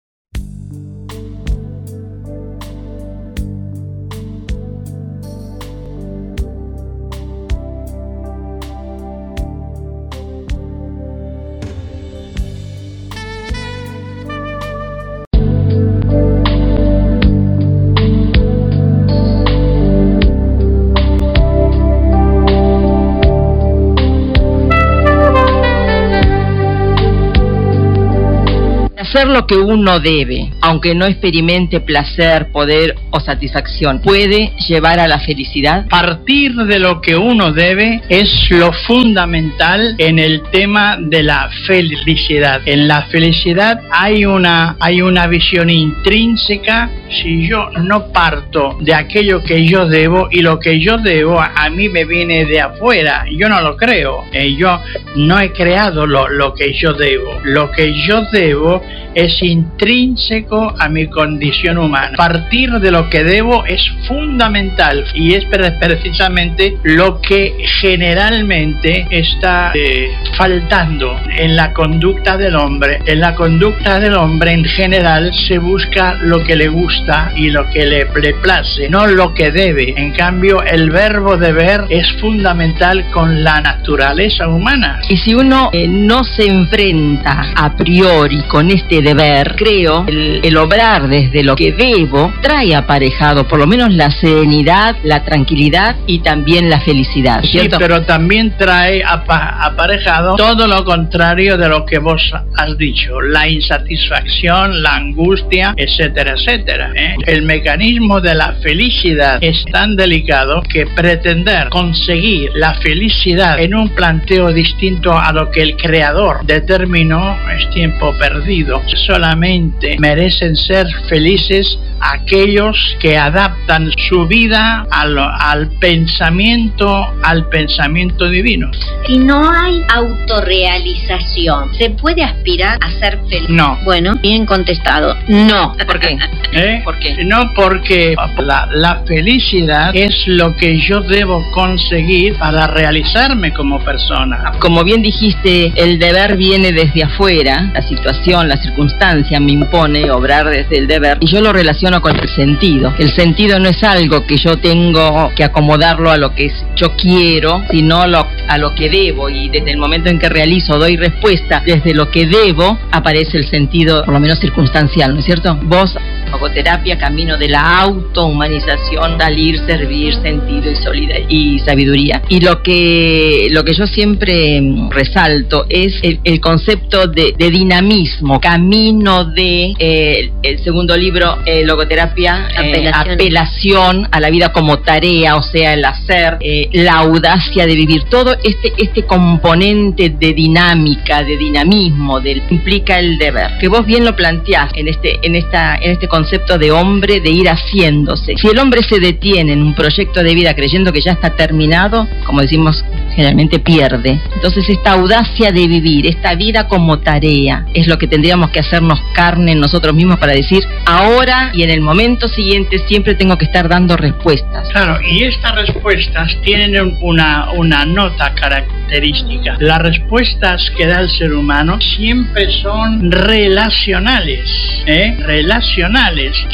Hacer 29.12 29.29
lo 29.29 29.46
que 29.46 29.57
uno 29.57 30.01
debe, 30.01 30.51
aunque 30.62 30.94
no 30.94 31.05
experimente 31.05 31.81
placer, 31.81 32.51
poder 32.51 32.94
o 33.11 33.20
satisfacción, 33.20 34.01
puede 34.01 34.53
llevar 34.66 34.98
a 35.01 35.07
la 35.07 35.20
felicidad? 35.20 35.87
Partir 35.88 36.55
de 36.55 36.79
lo 36.79 37.03
que 37.03 37.14
uno 37.14 37.53
debe 37.53 38.01
es 38.09 38.48
lo 38.51 38.72
fundamental 38.87 39.96
en 39.98 40.18
el 40.18 40.42
tema 40.51 40.96
de 40.98 41.22
la 41.22 41.51
felicidad. 41.66 42.62
En 42.64 42.88
la 42.88 43.03
felicidad 43.03 43.83
hay 43.90 44.25
una, 44.25 44.77
hay 44.81 45.03
una 45.03 45.27
visión 45.27 45.68
intrínseca. 45.68 46.90
Si 47.11 47.46
yo 47.46 47.68
no 47.83 48.11
parto 48.12 48.79
de 48.81 48.94
aquello 48.94 49.42
que 49.42 49.66
yo 49.66 49.87
debo 49.87 50.29
y 50.31 50.40
lo 50.40 50.59
que 50.59 50.81
yo 50.81 50.96
debo 50.96 51.38
a 51.38 51.68
mí 51.68 51.90
me 51.90 52.07
viene 52.07 52.46
de 52.46 52.62
afuera, 52.62 53.27
yo 53.31 53.51
no 53.51 53.61
lo 53.61 53.77
creo. 53.77 54.25
Eh, 54.33 54.55
yo 54.57 54.81
no 55.16 55.38
he 55.38 55.53
creado 55.53 56.07
lo, 56.07 56.29
lo 56.29 56.55
que 56.55 56.72
yo 56.72 56.94
debo. 56.94 57.38
Lo 57.44 57.70
que 57.70 57.92
yo 58.07 58.22
debo 58.33 58.81
es 59.14 59.42
intrínseco 59.42 60.75
a 60.79 60.88
mi 60.88 61.07
condición 61.07 61.79
humana. 61.79 62.16
Partir 62.16 62.70
de 62.81 62.90
lo 62.90 63.09
que 63.11 63.25
debo 63.25 63.64
es 63.66 63.83
fundamental 64.07 65.05
y 65.14 65.35
es 65.35 65.44
precisamente 65.46 66.77
lo 66.83 67.20
que 67.20 67.55
generalmente 67.81 69.07
está 69.11 69.72
eh, 69.75 70.11
faltando 70.37 71.16
en 71.37 71.57
la 71.57 71.72
conducta 71.72 72.37
del 72.37 72.57
hombre. 72.57 73.01
En 73.07 73.20
la 73.20 73.35
conducta 73.35 74.01
del 74.01 74.14
hombre 74.14 74.53
en 74.53 74.64
general 74.64 75.33
se 75.48 75.59
busca 75.59 76.14
lo 76.14 76.42
que 76.44 76.57
le 76.57 76.68
gusta 76.68 77.33
y 77.37 77.51
lo 77.51 77.68
que 77.70 77.85
le, 77.85 78.07
le 78.20 78.35
place, 78.35 78.88
no 78.88 79.07
lo 79.07 79.35
que 79.35 79.51
debe. 79.51 79.94
En 79.96 80.12
cambio, 80.12 80.62
el 80.62 80.90
verbo 80.90 81.37
deber 81.37 81.85
es 81.90 82.11
fundamental 82.20 83.05
con 83.11 83.42
la 83.44 83.61
naturaleza 83.61 84.48
humana. 84.48 85.01
Y 85.09 85.16
si 85.16 85.35
uno 85.35 85.70
eh, 85.72 85.87
no 85.88 86.25
se 86.25 86.46
enfrenta 86.46 87.53
a 87.57 87.77
priori 87.77 88.42
con 88.48 88.70
este 88.70 89.02
deber, 89.05 89.55
creo, 89.57 90.05
el, 90.07 90.41
el 90.43 90.57
obrar 90.57 91.09
desde 91.09 91.43
lo 91.43 91.55
que 91.57 91.73
debo 91.73 92.33
trae 92.43 92.75
aparejado 92.75 93.47
por 93.49 93.59
lo 93.59 93.67
menos 93.67 93.93
la 93.93 94.11
serenidad, 94.11 94.97
la 95.05 95.25
tranquilidad 95.25 95.97
y 96.07 96.21
también 96.21 96.69
la 96.71 96.81
felicidad. 96.81 97.43
Sí, 97.43 97.69
pero 97.79 98.03
también 98.03 98.55
trae 98.57 99.03
apa- 99.05 99.59
aparejado 99.65 100.37
todo 100.37 100.67
lo 100.67 100.85
contrario 100.85 101.57
de 101.57 101.69
lo 101.69 101.85
que 101.87 101.99
vos 101.99 102.23
has 102.57 102.77
dicho, 102.79 103.21
la 103.21 103.49
insatisfacción, 103.49 104.83
la 104.83 104.97
angustia, 104.97 105.75
etcétera, 105.77 106.35
etcétera. 106.37 106.91
¿eh? 106.95 107.15
El 107.27 107.43
mecanismo 107.43 108.21
de 108.21 108.35
la 108.35 108.55
felicidad 108.62 109.38
es 109.41 109.65
tan 109.71 109.97
delicado 109.97 110.62
que 110.62 110.87
pretender 110.87 111.69
conseguir 111.69 112.51
la 112.55 112.75
felicidad 112.75 113.61
en 113.61 113.75
un 113.75 113.91
planteo 113.91 114.53
distinto 114.53 115.12
a 115.17 115.33
lo 115.33 115.51
que 115.51 115.62
el 115.62 115.77
creador 115.77 116.45
determinó 116.45 117.37
es 117.57 117.69
tiempo 117.71 118.12
perdido. 118.19 118.83
Solamente 119.07 119.96
merecen 119.98 120.57
ser 120.57 120.87
felices 121.09 121.78
aquellos 122.02 122.76
que 123.00 123.16
adaptan 123.16 123.90
su 124.09 124.26
vida 124.26 124.87
al, 124.90 125.16
al 125.18 125.68
pensamiento 125.78 127.07
al 127.22 127.48
pensamiento 127.48 128.28
divino. 128.28 128.70
Si 129.07 129.18
no 129.18 129.48
hay 129.50 129.83
autorrealización, 129.94 131.74
¿se 131.74 131.90
puede 131.90 132.22
aspirar 132.22 132.78
a 132.81 132.90
ser 132.98 133.18
feliz? 133.28 133.48
No. 133.48 133.78
Bueno, 133.85 134.14
bien 134.16 134.46
contestado. 134.46 135.16
No. 135.28 135.74
¿Por 135.87 135.98
qué? 136.00 136.18
¿Eh? 136.52 136.81
¿Por 136.85 136.98
qué? 136.98 137.24
No 137.24 137.52
porque 137.55 138.14
la, 138.38 138.68
la 138.72 139.02
felicidad 139.07 139.94
es 139.94 140.26
lo 140.26 140.57
que 140.57 140.78
yo 140.81 141.00
debo 141.00 141.42
conseguir 141.52 142.37
para 142.37 142.66
realizarme 142.66 143.52
como 143.52 143.78
persona. 143.85 144.52
Como 144.59 144.85
bien 144.85 145.02
dijiste, 145.02 145.72
el 145.76 145.98
deber 145.98 146.37
viene 146.37 146.72
desde 146.72 147.05
afuera, 147.05 147.70
la 147.72 147.83
situación, 147.83 148.48
la 148.48 148.57
circunstancia 148.87 149.38
me 149.38 149.53
impone 149.53 150.11
obrar 150.11 150.49
desde 150.49 150.79
el 150.79 150.87
deber 150.88 151.18
y 151.21 151.27
yo 151.27 151.40
lo 151.40 151.53
relaciono 151.53 152.01
con 152.01 152.18
el 152.18 152.29
sentido. 152.29 152.92
El 152.99 153.12
sentido 153.12 153.59
no 153.61 153.68
es 153.68 153.83
algo 153.85 154.27
que 154.27 154.37
yo 154.37 154.57
tengo 154.59 155.31
que 155.37 155.45
acomodarlo 155.45 156.11
a 156.11 156.16
lo 156.16 156.35
que 156.35 156.51
yo 156.77 156.97
quiero, 156.97 157.62
sino 157.71 158.07
lo- 158.07 158.27
a 158.49 158.59
lo 158.59 158.75
que 158.75 158.90
debo 158.90 159.29
y 159.31 159.49
desde 159.49 159.71
el 159.71 159.79
momento 159.79 160.11
en 160.11 160.18
que 160.18 160.29
realizo, 160.29 160.79
doy 160.79 160.97
respuesta 160.97 161.62
desde 161.64 161.95
lo 161.95 162.11
que 162.11 162.27
debo, 162.27 162.79
aparece 162.90 163.38
el 163.38 163.47
sentido, 163.49 164.05
por 164.05 164.14
lo 164.14 164.21
menos 164.21 164.40
circunstancial, 164.40 165.12
¿no 165.14 165.21
es 165.21 165.27
cierto? 165.27 165.57
Vos, 165.62 165.97
logoterapia, 166.33 166.99
camino 166.99 167.37
de 167.37 167.49
la 167.49 167.81
autohumanización, 167.81 169.18
salir, 169.18 169.59
servir, 169.66 170.14
sentido 170.14 170.71
y 170.71 170.77
solidaridad 170.77 171.29
y 171.29 171.59
sabiduría. 171.61 172.23
Y 172.29 172.40
lo 172.40 172.62
que, 172.62 173.49
lo 173.51 173.64
que 173.64 173.75
yo 173.75 173.87
siempre 173.87 174.61
mm, 174.61 174.90
resalto 174.90 175.66
es 175.68 176.01
el, 176.03 176.21
el 176.25 176.40
concepto 176.40 177.07
de, 177.07 177.35
de 177.37 177.51
dinamismo, 177.51 178.40
camino 178.40 179.25
de 179.25 179.75
eh, 179.79 180.33
el 180.42 180.64
segundo 180.64 180.97
libro, 180.97 181.38
eh, 181.45 181.64
logoterapia, 181.64 182.49
eh, 182.51 182.73
Apelación. 182.73 183.14
apelación 183.14 184.09
a 184.11 184.21
la 184.21 184.31
vida 184.31 184.53
como 184.53 184.79
tarea, 184.79 185.37
o 185.37 185.42
sea, 185.42 185.75
el 185.75 185.85
hacer, 185.85 186.38
eh, 186.40 186.68
la 186.73 186.95
audacia 186.95 187.66
de 187.66 187.75
vivir, 187.75 188.05
todo 188.05 188.35
este, 188.42 188.73
este 188.79 189.05
componente 189.05 190.11
de 190.11 190.33
dinámica, 190.33 191.23
de 191.23 191.37
dinamismo, 191.37 192.21
del 192.21 192.42
implica 192.51 192.99
el 192.99 193.18
deber, 193.18 193.59
que 193.61 193.68
vos 193.68 193.85
bien 193.85 194.05
lo 194.05 194.16
planteás 194.16 194.73
en 194.75 194.88
este, 194.88 195.18
en 195.23 195.37
esta, 195.37 195.77
en 195.77 195.92
este 195.92 196.09
concepto 196.09 196.21
de 196.30 196.70
hombre 196.70 197.20
de 197.20 197.30
ir 197.30 197.48
haciéndose. 197.48 198.35
Si 198.37 198.48
el 198.48 198.58
hombre 198.58 198.82
se 198.82 199.00
detiene 199.00 199.52
en 199.52 199.62
un 199.62 199.74
proyecto 199.74 200.22
de 200.22 200.35
vida 200.35 200.54
creyendo 200.54 200.92
que 200.92 201.00
ya 201.00 201.12
está 201.12 201.30
terminado, 201.30 202.06
como 202.24 202.40
decimos 202.40 202.85
generalmente 203.14 203.58
pierde. 203.58 204.20
Entonces 204.35 204.68
esta 204.68 204.92
audacia 204.92 205.50
de 205.52 205.66
vivir, 205.66 206.06
esta 206.06 206.35
vida 206.35 206.66
como 206.68 206.98
tarea, 206.98 207.66
es 207.74 207.87
lo 207.87 207.98
que 207.98 208.06
tendríamos 208.06 208.50
que 208.50 208.61
hacernos 208.61 209.00
carne 209.14 209.54
nosotros 209.54 209.94
mismos 209.94 210.18
para 210.18 210.32
decir, 210.32 210.64
ahora 210.87 211.50
y 211.52 211.62
en 211.62 211.70
el 211.70 211.80
momento 211.80 212.28
siguiente 212.28 212.78
siempre 212.88 213.14
tengo 213.14 213.37
que 213.37 213.44
estar 213.44 213.68
dando 213.68 213.96
respuestas. 213.96 214.68
Claro, 214.70 215.00
y 215.02 215.24
estas 215.24 215.54
respuestas 215.54 216.37
tienen 216.42 216.96
una, 217.00 217.50
una 217.52 217.85
nota 217.85 218.35
característica. 218.35 219.56
Las 219.58 219.78
respuestas 219.78 220.70
que 220.76 220.87
da 220.87 221.00
el 221.00 221.11
ser 221.11 221.32
humano 221.32 221.78
siempre 221.80 222.50
son 222.62 223.11
relacionales, 223.11 224.48
¿eh? 224.87 225.16
relacionales, 225.20 225.72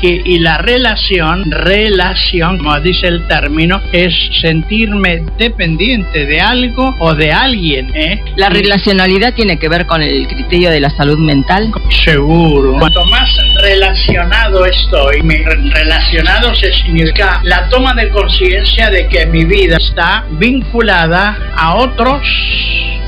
que, 0.00 0.20
y 0.24 0.38
la 0.38 0.58
relación, 0.58 1.50
relación, 1.50 2.58
como 2.58 2.78
dice 2.80 3.08
el 3.08 3.26
término, 3.26 3.80
es 3.92 4.12
sentirme 4.40 5.24
dependiente 5.36 6.26
de 6.26 6.40
algo 6.40 6.94
o 6.98 7.14
de 7.14 7.32
alguien. 7.32 7.90
¿eh? 7.94 8.22
La 8.36 8.48
relacionalidad 8.48 9.34
tiene 9.34 9.58
que 9.58 9.68
ver 9.68 9.86
con 9.86 10.02
el 10.02 10.26
criterio 10.28 10.70
de 10.70 10.80
la 10.80 10.90
salud 10.90 11.18
mental. 11.18 11.70
Seguro. 12.04 12.78
Cuanto 12.78 13.04
más 13.06 13.30
relacionado 13.62 14.64
estoy, 14.64 15.20
relacionado 15.20 16.54
se 16.54 16.72
significa 16.72 17.40
la 17.44 17.68
toma 17.68 17.94
de 17.94 18.08
conciencia 18.10 18.90
de 18.90 19.08
que 19.08 19.26
mi 19.26 19.44
vida 19.44 19.76
está 19.76 20.24
vinculada 20.30 21.36
a 21.56 21.74
otros 21.76 22.22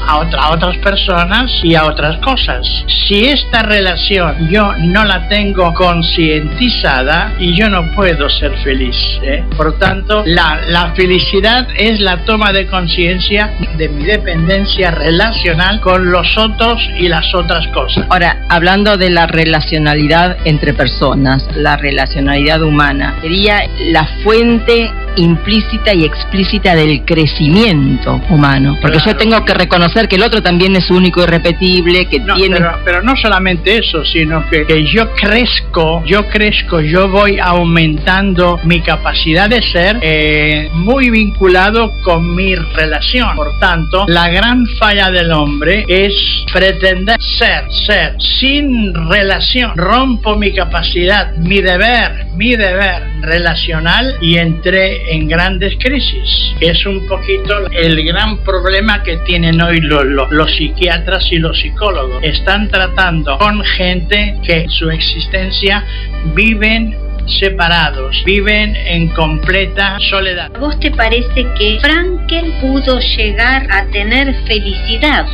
a, 0.07 0.19
otra, 0.19 0.51
otras 0.51 0.77
personas 0.79 1.51
y 1.63 1.75
a 1.75 1.85
otras 1.85 2.17
cosas. 2.19 2.67
Si 3.07 3.27
esta 3.27 3.63
relación 3.63 4.49
yo 4.51 4.75
no 4.79 5.05
la 5.05 5.29
tengo 5.29 5.73
concientizada 6.41 7.35
y 7.39 7.57
yo 7.57 7.69
no 7.69 7.93
puedo 7.95 8.29
ser 8.29 8.57
feliz. 8.63 8.97
¿eh? 9.23 9.45
Por 9.57 9.79
tanto, 9.79 10.23
la, 10.27 10.61
la 10.69 10.93
felicidad 10.95 11.67
es 11.77 12.01
la 12.01 12.25
toma 12.25 12.53
de 12.53 12.67
conciencia 12.67 13.53
de 13.77 13.89
mi 13.89 14.05
dependencia 14.05 14.91
relacional 14.91 15.81
con 15.81 16.11
los 16.11 16.37
otros 16.37 16.81
y 16.99 17.09
las 17.09 17.35
otras 17.35 17.67
cosas. 17.69 18.07
Ahora, 18.09 18.45
hablando 18.49 18.97
de 18.97 19.11
la 19.11 19.27
relacionalidad 19.27 20.39
entre 20.45 20.75
personas, 20.75 21.47
la 21.57 21.77
relacionalidad 21.77 22.63
humana, 22.63 23.17
sería 23.21 23.63
la 23.93 24.07
fuente 24.23 24.91
implícita 25.17 25.95
y 25.95 26.05
explícita 26.05 26.75
del 26.75 27.05
crecimiento 27.05 28.21
humano. 28.31 28.77
Porque 28.81 28.99
yo 29.05 29.17
tengo 29.17 29.45
que 29.45 29.55
reconocer 29.55 30.09
que 30.09 30.17
el 30.17 30.23
otro 30.23 30.43
también 30.43 30.77
es 30.77 30.91
único 30.91 31.23
y 31.23 31.27
repetible, 31.27 32.07
que 32.07 32.21
tiene... 32.21 32.57
Pero, 32.57 32.73
pero, 32.85 33.03
no 33.03 33.17
solamente 33.17 33.79
eso, 33.79 34.05
sino 34.05 34.49
que, 34.49 34.67
que, 34.67 34.85
yo 34.85 35.11
crezco, 35.15 36.03
yo 36.05 36.27
crezco, 36.29 36.81
yo 36.81 37.09
voy 37.09 37.39
aumentando 37.39 38.61
mi 38.65 38.81
capacidad 38.81 39.49
de 39.49 39.63
ser 39.63 39.99
eh, 40.01 40.71
muy 40.73 41.11
vinculado 41.11 41.91
con 42.03 42.35
mi 42.35 42.55
relación. 42.55 43.37
Por 43.37 43.59
tanto, 43.59 44.05
la 44.09 44.29
gran 44.29 44.67
falla 44.79 45.11
del 45.11 45.33
hombre 45.33 45.85
es 45.89 46.13
pretender 46.53 47.17
ser, 47.21 47.65
ser, 47.87 48.15
sin 48.39 48.95
relación. 49.09 49.73
Rompo 49.77 50.37
mi 50.37 50.53
capacidad, 50.53 51.35
mi 51.37 51.61
deber, 51.61 52.27
mi 52.37 52.57
deber 52.57 53.03
relacional 53.23 54.17
y 54.21 54.37
en 55.09 55.29
grandes 55.29 55.75
crisis. 55.79 56.55
Es 56.61 56.85
un 56.87 57.07
poquito 57.07 57.67
el 57.73 58.05
gran 58.05 58.39
problema 58.39 59.03
que 59.03 59.17
tienen 59.19 59.61
hoy 59.61 59.81
los, 59.81 60.05
los, 60.31 60.57
psiquiatras 60.57 61.25
y 61.31 61.39
los 61.39 61.59
psicólogos. 61.59 62.23
Están 62.23 62.69
tratando 62.69 63.39
con 63.39 63.63
gente 63.65 64.37
que 64.45 64.67
su 64.69 64.91
existencia 64.91 65.85
viven 66.35 66.97
separados, 67.39 68.23
viven 68.25 68.75
en 68.77 69.09
completa 69.09 69.99
soledad. 70.11 70.51
¿Vos 70.59 70.79
te 70.81 70.91
parece 70.91 71.47
que 71.59 71.79
Frankel 71.81 72.53
pudo 72.61 72.99
llegar 73.17 73.67
a 73.71 73.87
tener 73.91 74.35
felicidad? 74.47 75.27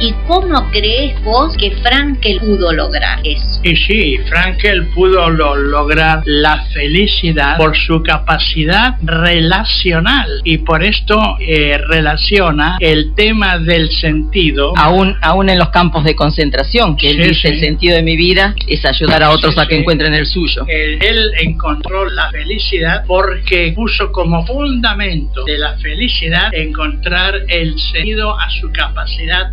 ¿Y 0.00 0.12
cómo 0.26 0.68
crees 0.70 1.22
vos 1.22 1.56
que 1.56 1.70
Frankel 1.76 2.38
pudo 2.40 2.72
lograr 2.72 3.20
eso? 3.24 3.60
Y 3.62 3.76
sí, 3.76 4.18
Frankel 4.28 4.86
pudo 4.88 5.30
lo 5.30 5.54
lograr 5.56 6.20
la 6.26 6.64
felicidad 6.74 7.56
por 7.56 7.74
su 7.76 8.02
capacidad 8.02 8.96
relacional 9.02 10.28
y 10.44 10.58
por 10.58 10.82
esto 10.82 11.16
eh, 11.40 11.78
relaciona 11.88 12.76
el 12.80 13.14
tema 13.14 13.58
del 13.58 13.90
sentido. 13.90 14.72
Aún, 14.76 15.16
aún 15.22 15.48
en 15.48 15.58
los 15.58 15.70
campos 15.70 16.04
de 16.04 16.14
concentración, 16.14 16.96
que 16.96 17.10
él 17.10 17.22
Sí, 17.22 17.28
dice 17.30 17.48
sí. 17.48 17.54
el 17.54 17.60
sentido 17.60 17.96
de 17.96 18.02
mi 18.02 18.16
vida 18.16 18.54
es 18.66 18.84
ayudar 18.84 19.22
a 19.22 19.30
otros 19.30 19.54
Sí, 19.54 19.60
a 19.60 19.66
que 19.66 19.76
sí. 19.76 19.80
encuentren 19.80 20.12
el 20.12 20.26
suyo. 20.26 20.64
Él, 20.68 20.98
él 21.00 21.30
encontró 21.40 22.04
la 22.10 22.30
felicidad 22.30 23.04
porque 23.06 23.72
puso 23.74 24.10
como 24.12 24.44
fundamento 24.44 25.44
de 25.44 25.56
la 25.56 25.78
felicidad 25.78 26.52
encontrar 26.52 27.34
el 27.48 27.78
sentido 27.78 28.38
a 28.38 28.50
su 28.50 28.70
capacidad 28.72 29.50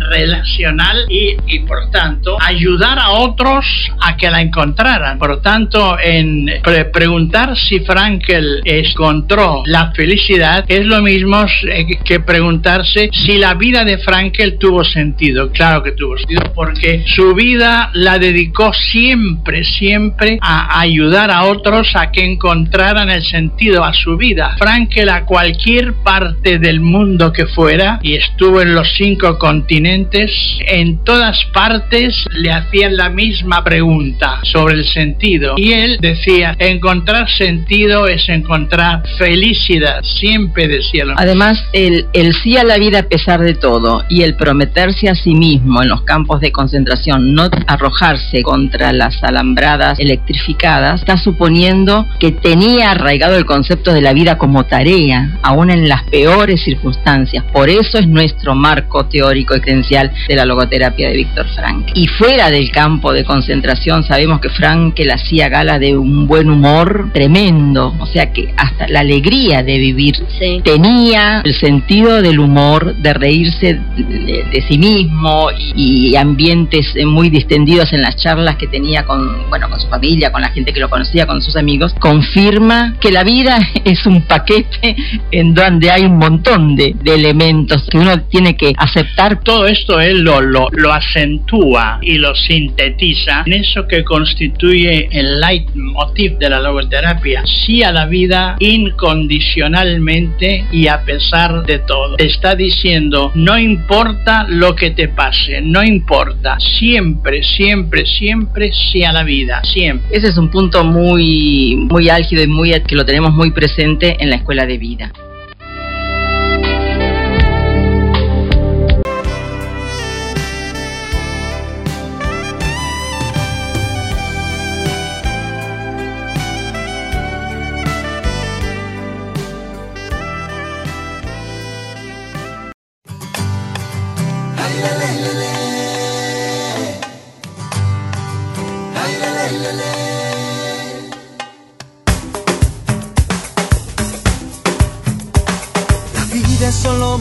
relacional 0.00 1.06
y, 1.08 1.36
por 1.60 1.90
tanto 1.90 2.36
ayudar 2.40 2.98
a 2.98 3.10
otros 3.10 3.64
a 4.00 4.16
que 4.16 4.30
la 4.30 4.40
encontraran. 4.40 5.18
Por 5.18 5.40
tanto, 5.40 5.96
en 6.02 6.46
pre- 6.62 6.86
preguntar 6.86 7.56
si 7.56 7.80
Frankel 7.80 8.60
encontró 8.64 9.62
la 9.66 9.92
felicidad 9.92 10.64
es 10.68 10.84
lo 10.86 11.00
mismo 11.02 11.44
eh, 11.68 11.86
que 12.04 12.20
preguntarse 12.20 13.10
si 13.12 13.38
la 13.38 13.54
vida 13.54 13.84
de 13.84 13.98
Frankel 13.98 14.58
tuvo 14.58 14.84
sentido. 14.84 15.50
Claro 15.50 15.82
que 15.82 15.92
tuvo 15.92 16.16
sentido 16.18 16.52
porque 16.54 17.04
su 17.06 17.34
vida 17.34 17.90
la 17.94 18.18
dedicó 18.18 18.72
siempre, 18.72 19.64
siempre 19.64 20.38
a 20.40 20.80
ayudar 20.80 21.30
a 21.30 21.44
otros 21.44 21.88
a 21.94 22.10
que 22.10 22.24
encontraran 22.24 23.10
el 23.10 23.22
sentido 23.24 23.84
a 23.84 23.92
su 23.92 24.16
vida. 24.16 24.56
Frankel 24.58 25.08
a 25.08 25.24
cualquier 25.24 25.94
parte 25.94 26.58
del 26.58 26.80
mundo 26.80 27.32
que 27.32 27.46
fuera 27.46 27.98
y 28.02 28.14
estuvo 28.14 28.60
en 28.60 28.74
los 28.74 28.88
cinco 28.96 29.38
continentes, 29.38 29.83
en 29.86 31.04
todas 31.04 31.36
partes 31.52 32.14
le 32.32 32.50
hacían 32.50 32.96
la 32.96 33.10
misma 33.10 33.62
pregunta 33.62 34.40
sobre 34.42 34.74
el 34.74 34.84
sentido 34.84 35.54
y 35.56 35.72
él 35.72 35.98
decía, 36.00 36.56
encontrar 36.58 37.28
sentido 37.28 38.06
es 38.06 38.28
encontrar 38.28 39.02
felicidad, 39.18 40.02
siempre 40.02 40.68
decía 40.68 41.04
lo 41.04 41.14
Además, 41.16 41.62
el, 41.72 42.06
el 42.12 42.32
sí 42.34 42.56
a 42.56 42.64
la 42.64 42.78
vida 42.78 43.00
a 43.00 43.02
pesar 43.08 43.40
de 43.40 43.54
todo 43.54 44.04
y 44.08 44.22
el 44.22 44.36
prometerse 44.36 45.08
a 45.08 45.14
sí 45.14 45.34
mismo 45.34 45.82
en 45.82 45.88
los 45.88 46.02
campos 46.02 46.40
de 46.40 46.50
concentración, 46.50 47.34
no 47.34 47.48
arrojarse 47.66 48.42
contra 48.42 48.92
las 48.92 49.22
alambradas 49.22 49.98
electrificadas, 49.98 51.00
está 51.00 51.18
suponiendo 51.18 52.06
que 52.18 52.32
tenía 52.32 52.92
arraigado 52.92 53.36
el 53.36 53.44
concepto 53.44 53.92
de 53.92 54.00
la 54.00 54.12
vida 54.12 54.38
como 54.38 54.64
tarea, 54.64 55.38
aún 55.42 55.70
en 55.70 55.88
las 55.88 56.04
peores 56.04 56.62
circunstancias. 56.62 57.44
Por 57.52 57.68
eso 57.68 57.98
es 57.98 58.06
nuestro 58.06 58.54
marco 58.54 59.06
teórico 59.06 59.56
y 59.56 59.60
de 59.82 60.36
la 60.36 60.44
logoterapia 60.44 61.08
de 61.08 61.16
Víctor 61.16 61.46
Frank. 61.54 61.90
Y 61.94 62.06
fuera 62.06 62.50
del 62.50 62.70
campo 62.70 63.12
de 63.12 63.24
concentración, 63.24 64.04
sabemos 64.04 64.40
que 64.40 64.48
Frankel 64.50 65.10
hacía 65.10 65.48
gala 65.48 65.78
de 65.78 65.96
un 65.96 66.26
buen 66.26 66.50
humor 66.50 67.10
tremendo, 67.12 67.94
o 67.98 68.06
sea 68.06 68.32
que 68.32 68.52
hasta 68.56 68.86
la 68.88 69.00
alegría 69.00 69.62
de 69.62 69.78
vivir 69.78 70.14
Sí. 70.38 70.60
tenía 70.64 71.42
el 71.44 71.54
sentido 71.54 72.22
del 72.22 72.38
humor, 72.38 72.94
de 72.96 73.14
reírse 73.14 73.80
de, 73.96 74.44
de 74.52 74.64
sí 74.68 74.78
mismo 74.78 75.48
y, 75.74 76.14
ambientes 76.16 76.94
muy 77.06 77.28
distendidos 77.28 77.92
en 77.92 78.02
las 78.02 78.16
charlas 78.16 78.56
que 78.56 78.66
tenía 78.66 79.04
con, 79.04 79.48
bueno, 79.50 79.68
con 79.68 79.80
su 79.80 79.88
familia, 79.88 80.30
con 80.30 80.42
la 80.42 80.50
gente 80.50 80.72
que 80.72 80.80
lo 80.80 80.88
conocía, 80.88 81.26
con 81.26 81.42
sus 81.42 81.56
amigos, 81.56 81.94
confirma 81.98 82.94
que 83.00 83.10
la 83.10 83.24
vida 83.24 83.58
es 83.84 84.06
un 84.06 84.22
paquete 84.22 84.96
en 85.30 85.54
donde 85.54 85.90
hay 85.90 86.04
un 86.04 86.18
montón 86.18 86.76
de, 86.76 86.94
de 87.02 87.14
elementos 87.14 87.86
que 87.90 87.98
uno 87.98 88.20
tiene 88.22 88.56
que 88.56 88.72
aceptar. 88.76 89.40
Todo 89.42 89.63
esto 89.66 90.00
él 90.00 90.22
lo, 90.22 90.40
lo, 90.40 90.68
lo 90.72 90.92
acentúa 90.92 91.98
y 92.02 92.18
lo 92.18 92.34
sintetiza 92.34 93.44
en 93.46 93.54
eso 93.54 93.86
que 93.86 94.04
constituye 94.04 95.08
el 95.10 95.40
leitmotiv 95.40 96.38
de 96.38 96.50
la 96.50 96.60
logoterapia. 96.60 97.44
Sí 97.46 97.82
a 97.82 97.92
la 97.92 98.06
vida 98.06 98.56
incondicionalmente 98.58 100.64
y 100.72 100.88
a 100.88 101.02
pesar 101.04 101.64
de 101.64 101.80
todo. 101.80 102.16
Está 102.18 102.54
diciendo, 102.54 103.32
no 103.34 103.58
importa 103.58 104.46
lo 104.48 104.74
que 104.74 104.90
te 104.90 105.08
pase, 105.08 105.60
no 105.60 105.82
importa. 105.82 106.56
Siempre, 106.78 107.42
siempre, 107.42 108.06
siempre 108.06 108.70
sí 108.72 109.04
a 109.04 109.12
la 109.12 109.24
vida. 109.24 109.62
Siempre. 109.64 110.16
Ese 110.16 110.28
es 110.28 110.36
un 110.36 110.50
punto 110.50 110.84
muy, 110.84 111.76
muy 111.76 112.08
álgido 112.08 112.42
y 112.42 112.46
muy 112.46 112.74
que 112.82 112.96
lo 112.96 113.04
tenemos 113.04 113.32
muy 113.32 113.52
presente 113.52 114.16
en 114.18 114.30
la 114.30 114.36
escuela 114.36 114.66
de 114.66 114.78
vida. 114.78 115.12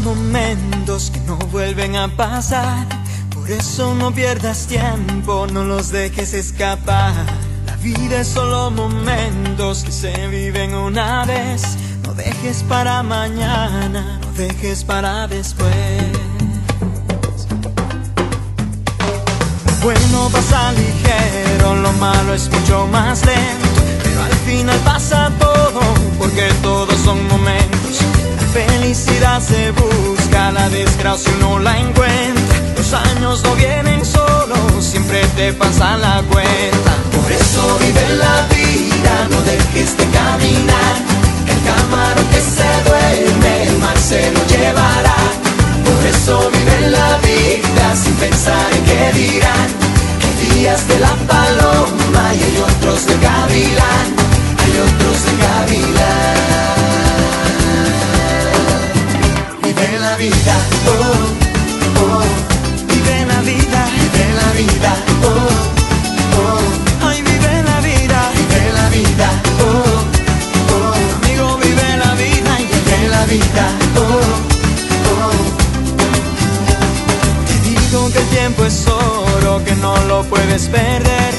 Momentos 0.04 1.12
que 1.12 1.20
no 1.22 1.38
vuelven 1.38 1.96
a 1.96 2.08
pasar. 2.10 2.86
Por 3.34 3.50
eso 3.50 3.96
no 3.96 4.14
pierdas 4.14 4.68
tiempo, 4.68 5.48
no 5.52 5.64
los 5.64 5.90
dejes 5.90 6.34
escapar. 6.34 7.14
La 7.66 7.76
vida 7.78 8.22
es 8.22 8.28
solo 8.28 8.70
momentos 8.72 9.84
que 9.84 9.92
se 9.92 10.28
viven 10.28 10.76
una 10.76 11.26
vez. 11.26 11.64
No 12.04 12.14
dejes 12.14 12.64
para 12.64 13.02
mañana, 13.04 14.20
no 14.22 14.32
dejes 14.34 14.84
para 14.84 15.28
después. 15.28 15.74
bueno 19.82 20.30
pasa 20.32 20.72
ligero, 20.72 21.76
lo 21.76 21.92
malo 21.94 22.34
es 22.34 22.50
mucho 22.50 22.88
más 22.88 23.26
lento. 23.26 23.82
Pero 24.04 24.24
al 24.24 24.34
final 24.46 24.80
pasa 24.80 25.32
todo, 25.40 25.82
porque 26.18 26.50
todos 26.62 26.98
son 27.00 27.28
momentos. 27.28 27.73
Felicidad 28.54 29.42
se 29.42 29.72
busca, 29.72 30.52
la 30.52 30.70
desgracia 30.70 31.34
no 31.40 31.58
la 31.58 31.76
encuentra. 31.76 32.58
Los 32.78 32.94
años 32.94 33.42
no 33.44 33.56
vienen 33.56 34.06
solos, 34.06 34.86
siempre 34.86 35.26
te 35.36 35.54
pasan 35.54 36.02
la 36.02 36.22
cuenta. 36.30 36.92
Por 37.16 37.32
eso 37.32 37.80
vive 37.80 38.16
la 38.16 38.46
vida, 38.54 39.28
no 39.32 39.42
dejes 39.42 39.98
de 39.98 40.06
caminar. 40.06 40.96
El 41.50 41.60
camarón 41.66 42.28
que 42.28 42.42
se 42.42 42.70
duerme, 42.88 43.64
el 43.64 43.78
mar 43.80 43.98
se 43.98 44.32
lo 44.32 44.46
llevará. 44.46 45.18
Por 45.84 46.06
eso 46.06 46.52
vive 46.52 46.90
la 46.92 47.18
vida 47.18 47.96
sin 47.96 48.14
pensar 48.18 48.72
en 48.72 48.84
qué 48.86 49.18
dirán. 49.18 49.68
Que 50.22 50.54
días 50.54 50.88
de 50.88 51.00
la 51.00 51.16
paloma 51.26 52.34
y 52.36 52.44
hay 52.44 52.58
otros 52.62 53.08
de 53.08 53.18
gavilán. 53.18 54.08
Hay 54.62 54.74
otros 54.78 55.26
de 55.26 55.34
gavilán. 55.44 56.83
Vida, 60.18 60.56
oh, 60.88 60.92
oh. 62.02 62.24
Vive 62.88 63.26
la 63.26 63.42
vida, 63.42 63.88
vive 63.96 64.34
la 64.36 64.52
vida, 64.54 64.94
oh, 65.24 65.50
vive 67.12 67.64
la 67.64 67.80
vida, 67.82 68.32
vive 68.36 68.72
la 68.74 68.90
vida, 68.90 69.30
oh, 69.60 69.64
oh. 70.74 70.94
Amigo, 71.24 71.58
vive 71.58 71.98
la 71.98 72.14
vida 72.16 72.52
y 72.60 72.66
vive 72.66 73.08
la 73.10 73.26
vida, 73.26 73.66
oh, 73.98 74.02
oh. 75.14 75.32
Te 77.48 77.56
digo 77.70 78.00
que 78.12 78.20
el 78.20 78.28
tiempo 78.28 78.66
es 78.66 78.88
oro, 78.88 79.64
que 79.66 79.76
no 79.76 79.96
lo 80.06 80.24
puedes 80.26 80.68
perder. 80.68 81.34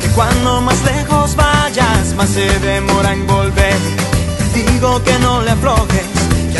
Que 0.00 0.08
cuando 0.14 0.60
más 0.60 0.82
lejos 0.84 1.34
vayas, 1.36 2.14
más 2.16 2.28
se 2.30 2.46
demora 2.60 3.12
en 3.12 3.26
volver. 3.26 3.76
Te 4.54 4.62
digo 4.72 5.02
que 5.04 5.18
no 5.18 5.42
le 5.42 5.50
aflojes, 5.50 6.04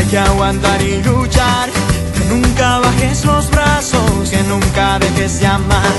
hay 0.01 0.07
que 0.07 0.19
aguantar 0.19 0.81
y 0.83 1.03
luchar. 1.03 1.69
Que 2.15 2.25
nunca 2.25 2.79
bajes 2.79 3.25
los 3.25 3.51
brazos, 3.51 4.31
que 4.31 4.43
nunca 4.45 4.99
dejes 4.99 5.41
de 5.41 5.47
amar. 5.47 5.93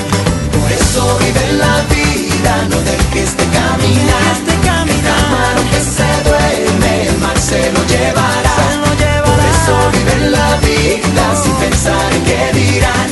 Por 0.58 0.72
eso 0.72 1.18
vive 1.20 1.54
la 1.54 1.76
vida, 1.94 2.54
no 2.70 2.78
dejes 2.90 3.38
de 3.38 3.46
caminar. 3.58 4.34
De 4.50 4.56
caminar. 4.70 5.56
que 5.72 5.80
se 5.98 6.10
duerme, 6.28 7.08
el 7.10 7.18
mar 7.20 7.38
se 7.40 7.72
lo 7.74 7.82
llevará. 7.94 8.56
Por 9.30 9.40
eso 9.54 9.76
vive 9.94 10.30
la 10.30 10.50
vida, 10.68 11.24
sin 11.42 11.56
pensar 11.56 12.14
en 12.14 12.24
qué 12.24 12.60
dirán. 12.60 13.10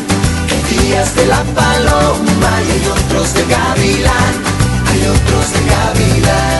Que 0.47 0.57
días 0.73 1.15
de 1.15 1.25
la 1.27 1.43
paloma 1.59 2.51
y 2.65 2.71
hay 2.71 2.85
otros 2.97 3.33
de 3.35 3.45
gavilán. 3.45 4.33
Hay 4.89 5.01
otros 5.07 5.45
de 5.53 5.61
gavilán. 5.73 6.58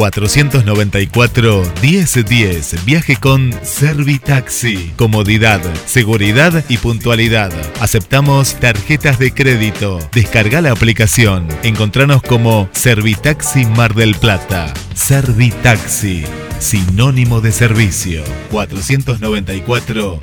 494 0.00 1.62
1010. 1.82 2.86
Viaje 2.86 3.16
con 3.16 3.52
Servitaxi. 3.62 4.92
Comodidad, 4.96 5.60
seguridad 5.84 6.64
y 6.70 6.78
puntualidad. 6.78 7.52
Aceptamos 7.80 8.54
tarjetas 8.54 9.18
de 9.18 9.34
crédito. 9.34 9.98
Descarga 10.10 10.62
la 10.62 10.72
aplicación. 10.72 11.46
Encontranos 11.62 12.22
como 12.22 12.70
Servitaxi 12.72 13.66
Mar 13.66 13.92
del 13.94 14.14
Plata. 14.14 14.72
Servitaxi. 14.94 16.24
Sinónimo 16.58 17.42
de 17.42 17.52
servicio. 17.52 18.24
494 18.50 20.18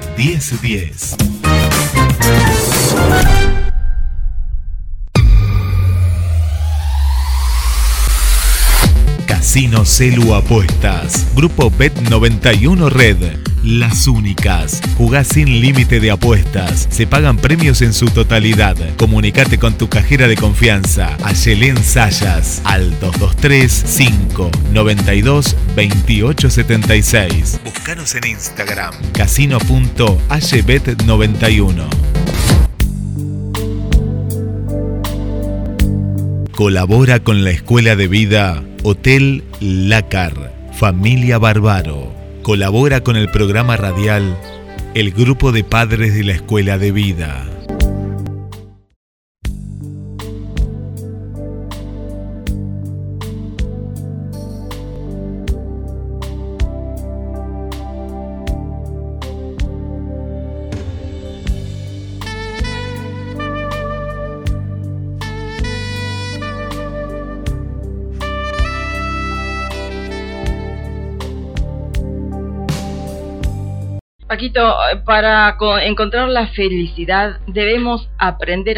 Casino 9.58 9.86
Celu 9.86 10.36
Apuestas. 10.36 11.26
Grupo 11.34 11.72
Bet91 11.72 12.92
Red. 12.92 13.18
Las 13.64 14.06
únicas. 14.06 14.84
Jugás 15.00 15.30
sin 15.30 15.62
límite 15.62 16.00
de 16.00 16.12
apuestas. 16.12 16.88
Se 16.92 17.08
pagan 17.08 17.38
premios 17.38 17.82
en 17.82 17.92
su 17.92 18.06
totalidad. 18.06 18.76
Comunicate 18.98 19.58
con 19.58 19.76
tu 19.76 19.90
cajera 19.90 20.28
de 20.28 20.38
confianza. 20.38 21.18
Ayelén 21.24 21.84
Sayas. 21.84 22.62
Al 22.66 22.92
223 23.00 23.84
592 23.98 25.56
2876. 25.76 27.62
Búscanos 27.66 28.14
en 28.14 28.28
Instagram. 28.28 28.94
Casino.aybet91. 29.14 31.88
Colabora 36.52 37.24
con 37.24 37.44
la 37.44 37.50
Escuela 37.50 37.96
de 37.96 38.08
Vida 38.08 38.64
Hotel 38.84 39.44
Lácar, 39.60 40.54
Familia 40.74 41.40
Bárbaro. 41.40 42.14
Colabora 42.44 43.02
con 43.02 43.16
el 43.16 43.28
programa 43.30 43.76
radial 43.76 44.38
El 44.94 45.10
Grupo 45.10 45.52
de 45.52 45.64
Padres 45.64 46.14
de 46.14 46.24
la 46.24 46.34
Escuela 46.34 46.78
de 46.78 46.92
Vida. 46.92 47.44
Paquito, 74.38 74.76
para 75.04 75.58
encontrar 75.82 76.30
la 76.30 76.46
felicidad 76.50 77.40
debemos 77.48 78.08
aprender 78.20 78.78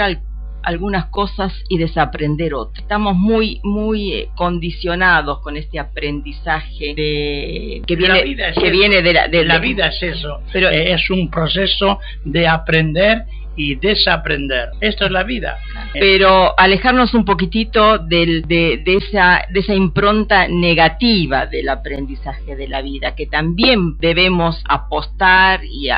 algunas 0.63 1.07
cosas 1.07 1.51
y 1.67 1.77
desaprender 1.77 2.53
otras. 2.53 2.81
Estamos 2.81 3.17
muy 3.17 3.59
muy 3.65 4.13
eh, 4.13 4.29
condicionados 4.37 5.39
con 5.39 5.57
este 5.57 5.77
aprendizaje 5.77 6.93
de 6.95 7.81
que 7.85 7.95
viene 7.97 8.53
que 8.53 8.69
viene 8.69 9.01
de 9.01 9.13
la, 9.13 9.27
de, 9.27 9.43
la 9.43 9.59
vida 9.59 9.87
es 9.87 10.01
eso. 10.01 10.39
Pero 10.53 10.69
eh, 10.69 10.93
es 10.93 11.09
un 11.09 11.29
proceso 11.29 11.99
de 12.23 12.47
aprender 12.47 13.25
y 13.59 13.75
desaprender. 13.75 14.69
Esto 14.79 15.05
es 15.05 15.11
la 15.11 15.23
vida. 15.23 15.57
Pero 15.91 16.57
alejarnos 16.57 17.13
un 17.13 17.25
poquitito 17.25 17.97
de, 17.97 18.41
de, 18.47 18.81
esa, 18.85 19.45
de 19.49 19.59
esa 19.59 19.73
impronta 19.73 20.47
negativa 20.47 21.45
del 21.45 21.67
aprendizaje 21.67 22.55
de 22.55 22.69
la 22.69 22.81
vida, 22.81 23.15
que 23.15 23.25
también 23.25 23.97
debemos 23.97 24.63
apostar 24.65 25.59
y, 25.65 25.89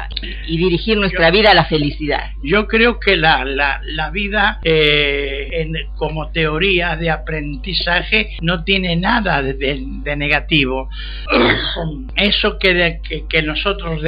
y 0.48 0.58
dirigir 0.58 0.98
nuestra 0.98 1.30
vida 1.30 1.52
a 1.52 1.54
la 1.54 1.66
felicidad. 1.66 2.32
Yo 2.42 2.68
creo 2.68 3.00
que 3.00 3.16
la, 3.16 3.46
la, 3.46 3.80
la 3.86 4.10
vida, 4.10 4.60
eh, 4.64 5.50
en, 5.52 5.74
como 5.98 6.32
teoría 6.32 6.96
de 6.96 7.12
aprendizaje, 7.12 8.38
no 8.42 8.64
tiene 8.64 8.96
nada 8.96 9.44
de, 9.44 9.54
de, 9.54 10.16
negativo. 10.16 10.90
Eso 12.16 12.58
que, 12.58 13.02
que, 13.08 13.28
que 13.28 13.42
nosotros 13.44 14.02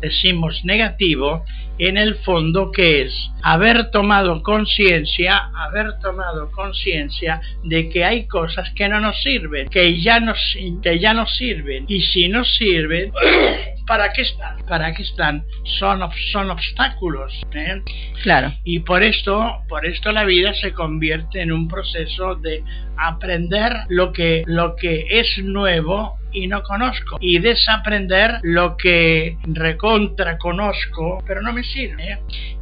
decimos 0.00 0.64
negativo, 0.64 1.44
en 1.78 1.96
el 1.96 2.16
fondo 2.16 2.70
que 2.72 3.02
es 3.02 3.30
haber 3.42 3.90
tomado 3.90 4.42
conciencia, 4.42 5.50
haber 5.54 5.98
tomado 6.00 6.50
conciencia 6.50 7.40
de 7.64 7.88
que 7.88 8.04
hay 8.04 8.26
cosas 8.26 8.70
que 8.74 8.88
no 8.88 9.00
nos 9.00 9.22
sirven, 9.22 9.68
que 9.68 10.00
ya 10.00 10.20
nos, 10.20 10.38
que 10.82 10.98
ya 10.98 11.14
nos 11.14 11.36
sirven 11.36 11.84
y 11.88 12.02
si 12.02 12.28
nos 12.28 12.56
sirven 12.56 13.12
¿para 13.88 14.12
qué 14.12 14.22
están? 14.22 14.58
¿Para 14.68 14.92
qué 14.92 15.02
están? 15.02 15.44
Son, 15.78 16.00
son 16.30 16.50
obstáculos. 16.50 17.32
¿eh? 17.54 17.82
Claro. 18.22 18.52
Y 18.62 18.80
por 18.80 19.02
esto, 19.02 19.62
por 19.68 19.86
esto 19.86 20.12
la 20.12 20.24
vida 20.24 20.52
se 20.54 20.72
convierte 20.72 21.40
en 21.40 21.50
un 21.50 21.66
proceso 21.66 22.36
de 22.36 22.62
aprender 22.96 23.72
lo 23.88 24.12
que, 24.12 24.44
lo 24.46 24.76
que 24.76 25.06
es 25.10 25.38
nuevo 25.42 26.17
y 26.32 26.46
no 26.46 26.62
conozco 26.62 27.18
y 27.20 27.38
desaprender 27.38 28.38
lo 28.42 28.76
que 28.76 29.38
recontra 29.44 30.38
conozco 30.38 31.22
pero 31.26 31.42
no 31.42 31.52
me 31.52 31.62
sirve 31.62 32.12
¿eh? 32.12 32.18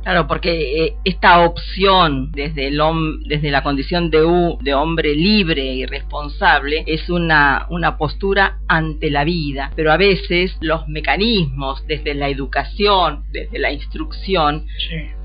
Claro 0.07 0.29
porque 0.29 0.85
eh, 0.85 0.95
esta 1.03 1.41
opción 1.41 2.31
desde 2.31 2.69
el 2.69 2.81
desde 3.25 3.51
la 3.51 3.65
condición 3.65 4.09
de, 4.09 4.21
de 4.61 4.73
hombre 4.73 5.17
libre 5.17 5.65
y 5.65 5.85
responsable 5.85 6.85
es 6.87 7.11
una, 7.11 7.67
una 7.71 7.97
postura 7.97 8.59
ante 8.69 9.11
la 9.11 9.25
vida. 9.25 9.73
Pero 9.75 9.91
a 9.91 9.97
veces 9.97 10.57
los 10.61 10.87
mecanismos 10.87 11.85
desde 11.89 12.15
la 12.15 12.29
educación, 12.29 13.25
desde 13.33 13.59
la 13.59 13.73
instrucción, 13.73 14.67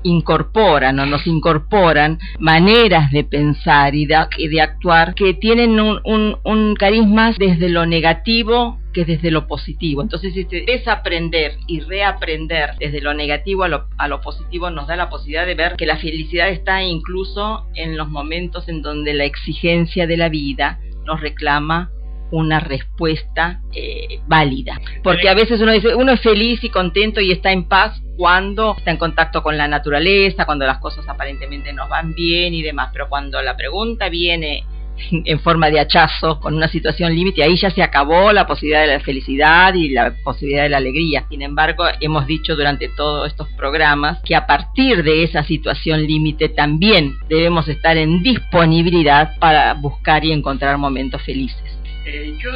incorporan 0.02 0.98
o 0.98 1.06
nos 1.06 1.28
incorporan 1.28 2.18
maneras 2.40 3.12
de 3.12 3.22
pensar 3.22 3.94
y 3.94 4.06
de, 4.06 4.60
actuar 4.60 5.14
que 5.14 5.34
tienen 5.34 5.78
un, 5.78 6.74
carisma 6.76 7.30
desde 7.38 7.68
lo 7.68 7.86
negativo 7.86 8.81
que 8.92 9.04
desde 9.04 9.30
lo 9.30 9.46
positivo. 9.46 10.02
Entonces, 10.02 10.36
este 10.36 10.64
desaprender 10.66 11.58
y 11.66 11.80
reaprender 11.80 12.76
desde 12.78 13.00
lo 13.00 13.14
negativo 13.14 13.64
a 13.64 13.68
lo, 13.68 13.88
a 13.98 14.08
lo, 14.08 14.20
positivo 14.20 14.70
nos 14.70 14.86
da 14.86 14.96
la 14.96 15.10
posibilidad 15.10 15.46
de 15.46 15.54
ver 15.54 15.76
que 15.76 15.86
la 15.86 15.96
felicidad 15.96 16.48
está 16.48 16.82
incluso 16.82 17.66
en 17.74 17.96
los 17.96 18.08
momentos 18.08 18.68
en 18.68 18.82
donde 18.82 19.14
la 19.14 19.24
exigencia 19.24 20.06
de 20.06 20.16
la 20.16 20.28
vida 20.28 20.78
nos 21.04 21.20
reclama 21.20 21.90
una 22.32 22.60
respuesta 22.60 23.60
eh, 23.72 24.20
válida. 24.26 24.80
Porque 25.04 25.28
a 25.28 25.34
veces 25.34 25.60
uno 25.60 25.72
dice, 25.72 25.94
uno 25.94 26.12
es 26.12 26.20
feliz 26.20 26.64
y 26.64 26.70
contento 26.70 27.20
y 27.20 27.30
está 27.30 27.52
en 27.52 27.64
paz 27.64 28.02
cuando 28.16 28.74
está 28.76 28.90
en 28.90 28.96
contacto 28.96 29.42
con 29.42 29.58
la 29.58 29.68
naturaleza, 29.68 30.46
cuando 30.46 30.66
las 30.66 30.78
cosas 30.78 31.06
aparentemente 31.08 31.72
nos 31.72 31.88
van 31.88 32.14
bien 32.14 32.54
y 32.54 32.62
demás, 32.62 32.90
pero 32.92 33.08
cuando 33.08 33.40
la 33.42 33.56
pregunta 33.56 34.08
viene 34.08 34.64
en 35.10 35.40
forma 35.40 35.70
de 35.70 35.80
hachazo, 35.80 36.40
con 36.40 36.54
una 36.54 36.68
situación 36.68 37.14
límite, 37.14 37.42
ahí 37.42 37.56
ya 37.56 37.70
se 37.70 37.82
acabó 37.82 38.32
la 38.32 38.46
posibilidad 38.46 38.82
de 38.82 38.98
la 38.98 39.00
felicidad 39.00 39.74
y 39.74 39.88
la 39.90 40.14
posibilidad 40.22 40.64
de 40.64 40.68
la 40.70 40.76
alegría. 40.78 41.24
Sin 41.28 41.42
embargo, 41.42 41.84
hemos 42.00 42.26
dicho 42.26 42.54
durante 42.56 42.88
todos 42.88 43.28
estos 43.28 43.48
programas 43.56 44.20
que 44.24 44.34
a 44.34 44.46
partir 44.46 45.02
de 45.02 45.24
esa 45.24 45.42
situación 45.44 46.06
límite 46.06 46.48
también 46.48 47.16
debemos 47.28 47.68
estar 47.68 47.96
en 47.96 48.22
disponibilidad 48.22 49.38
para 49.38 49.74
buscar 49.74 50.24
y 50.24 50.32
encontrar 50.32 50.78
momentos 50.78 51.22
felices. 51.22 51.62
Eh, 52.04 52.34
yo, 52.38 52.50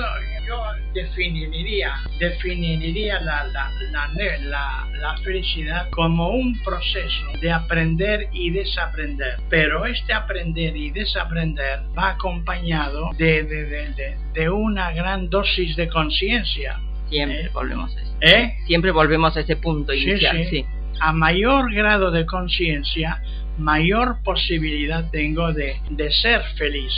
yo 0.46 0.62
definiría, 0.94 1.94
definiría 2.18 3.20
la, 3.20 3.46
la, 3.48 3.70
la, 3.90 4.88
la, 4.92 5.16
felicidad 5.18 5.88
como 5.90 6.30
un 6.30 6.58
proceso 6.62 7.26
de 7.40 7.50
aprender 7.50 8.28
y 8.32 8.50
desaprender. 8.50 9.38
Pero 9.50 9.86
este 9.86 10.12
aprender 10.12 10.76
y 10.76 10.90
desaprender 10.90 11.80
va 11.96 12.10
acompañado 12.10 13.10
de, 13.18 13.42
de, 13.44 13.66
de, 13.66 14.16
de 14.34 14.50
una 14.50 14.92
gran 14.92 15.28
dosis 15.28 15.76
de 15.76 15.88
conciencia. 15.88 16.80
Siempre 17.08 17.46
¿Eh? 17.46 17.50
volvemos 17.52 17.96
a 17.96 18.00
eso. 18.00 18.16
¿Eh? 18.20 18.54
Siempre 18.66 18.90
volvemos 18.90 19.36
a 19.36 19.40
ese 19.40 19.56
punto 19.56 19.92
inicial. 19.92 20.36
Sí, 20.44 20.50
sí. 20.50 20.66
A 21.00 21.12
mayor 21.12 21.72
grado 21.74 22.10
de 22.10 22.24
conciencia, 22.24 23.20
mayor 23.58 24.22
posibilidad 24.24 25.10
tengo 25.10 25.52
de, 25.52 25.76
de 25.90 26.10
ser 26.10 26.42
feliz. 26.56 26.92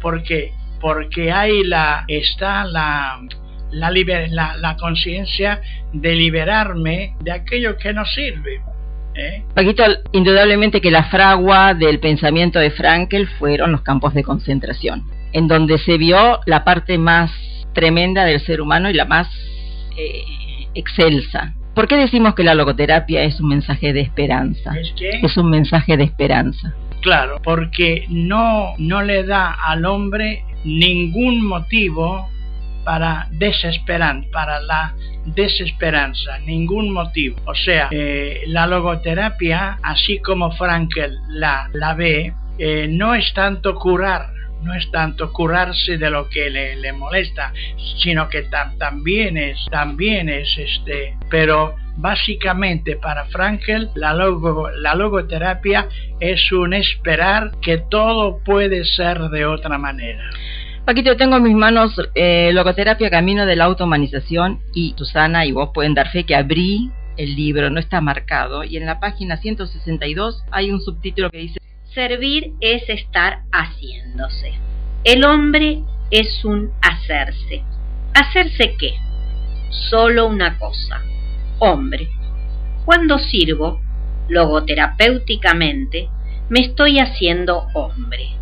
Porque 0.00 0.52
porque 0.80 1.30
ahí 1.30 1.62
la, 1.64 2.04
está 2.08 2.64
la, 2.64 3.20
la, 3.70 3.90
la, 3.90 4.56
la 4.56 4.76
conciencia 4.76 5.60
de 5.92 6.14
liberarme 6.14 7.14
de 7.20 7.32
aquello 7.32 7.76
que 7.76 7.92
no 7.92 8.04
sirve. 8.04 8.60
¿eh? 9.14 9.44
Paquito, 9.54 9.84
indudablemente 10.12 10.80
que 10.80 10.90
la 10.90 11.04
fragua 11.04 11.74
del 11.74 12.00
pensamiento 12.00 12.58
de 12.58 12.70
Frankel 12.70 13.28
fueron 13.38 13.72
los 13.72 13.82
campos 13.82 14.14
de 14.14 14.22
concentración, 14.22 15.04
en 15.32 15.48
donde 15.48 15.78
se 15.78 15.98
vio 15.98 16.40
la 16.46 16.64
parte 16.64 16.98
más 16.98 17.30
tremenda 17.72 18.24
del 18.24 18.40
ser 18.40 18.60
humano 18.60 18.90
y 18.90 18.94
la 18.94 19.04
más 19.04 19.28
eh, 19.96 20.24
excelsa. 20.74 21.54
¿Por 21.74 21.86
qué 21.86 21.96
decimos 21.96 22.34
que 22.34 22.42
la 22.42 22.54
logoterapia 22.54 23.22
es 23.22 23.40
un 23.40 23.48
mensaje 23.48 23.92
de 23.92 24.00
esperanza? 24.00 24.72
¿Es, 24.76 24.92
es 24.98 25.36
un 25.36 25.50
mensaje 25.50 25.96
de 25.96 26.04
esperanza. 26.04 26.74
Claro, 27.00 27.40
porque 27.42 28.04
no, 28.10 28.74
no 28.76 29.02
le 29.02 29.24
da 29.24 29.52
al 29.52 29.86
hombre 29.86 30.44
ningún 30.64 31.44
motivo 31.44 32.28
para 32.84 33.28
desesperar, 33.30 34.22
para 34.32 34.60
la 34.60 34.94
desesperanza, 35.26 36.38
ningún 36.40 36.92
motivo. 36.92 37.36
O 37.46 37.54
sea, 37.54 37.88
eh, 37.90 38.42
la 38.46 38.66
logoterapia, 38.66 39.78
así 39.82 40.18
como 40.20 40.50
Frankel 40.52 41.18
la, 41.28 41.68
la 41.72 41.94
ve, 41.94 42.32
eh, 42.58 42.88
no 42.90 43.14
es 43.14 43.32
tanto 43.34 43.74
curar, 43.74 44.28
no 44.62 44.74
es 44.74 44.90
tanto 44.90 45.32
curarse 45.32 45.98
de 45.98 46.10
lo 46.10 46.28
que 46.28 46.50
le, 46.50 46.76
le 46.76 46.92
molesta, 46.92 47.52
sino 48.02 48.28
que 48.28 48.42
también 48.78 49.36
es, 49.36 49.58
también 49.70 50.28
es 50.28 50.48
este, 50.58 51.16
pero 51.28 51.74
básicamente 51.96 52.96
para 52.96 53.26
Frankel 53.26 53.90
la, 53.94 54.14
logo, 54.14 54.70
la 54.70 54.94
logoterapia 54.94 55.88
es 56.18 56.50
un 56.52 56.74
esperar 56.74 57.52
que 57.60 57.78
todo 57.78 58.40
puede 58.44 58.84
ser 58.84 59.18
de 59.30 59.46
otra 59.46 59.78
manera. 59.78 60.30
Paquito, 60.84 61.16
tengo 61.16 61.36
en 61.36 61.42
mis 61.42 61.54
manos 61.54 61.94
eh, 62.14 62.50
Logoterapia 62.52 63.10
Camino 63.10 63.46
de 63.46 63.54
la 63.54 63.66
Automanización 63.66 64.60
y 64.74 64.94
Susana 64.96 65.44
y 65.44 65.52
vos 65.52 65.70
pueden 65.74 65.94
dar 65.94 66.10
fe 66.10 66.24
que 66.24 66.34
abrí 66.34 66.90
el 67.16 67.36
libro, 67.36 67.68
no 67.68 67.80
está 67.80 68.00
marcado, 68.00 68.64
y 68.64 68.78
en 68.78 68.86
la 68.86 68.98
página 68.98 69.36
162 69.36 70.42
hay 70.50 70.70
un 70.70 70.80
subtítulo 70.80 71.30
que 71.30 71.38
dice 71.38 71.59
Servir 71.94 72.52
es 72.60 72.88
estar 72.88 73.42
haciéndose. 73.50 74.52
El 75.02 75.24
hombre 75.24 75.82
es 76.12 76.44
un 76.44 76.70
hacerse. 76.80 77.64
¿Hacerse 78.14 78.76
qué? 78.78 78.94
Solo 79.70 80.28
una 80.28 80.56
cosa. 80.56 81.02
Hombre. 81.58 82.08
Cuando 82.84 83.18
sirvo, 83.18 83.80
logoterapéuticamente, 84.28 86.08
me 86.48 86.60
estoy 86.60 87.00
haciendo 87.00 87.66
hombre. 87.74 88.34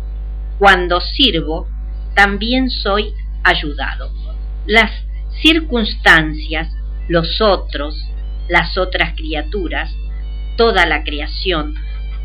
Cuando 0.59 1.01
sirvo, 1.01 1.67
también 2.13 2.69
soy 2.69 3.15
ayudado. 3.43 4.11
Las 4.67 4.91
circunstancias, 5.41 6.71
los 7.07 7.41
otros, 7.41 7.95
las 8.47 8.77
otras 8.77 9.15
criaturas, 9.15 9.91
toda 10.55 10.85
la 10.85 11.03
creación, 11.03 11.75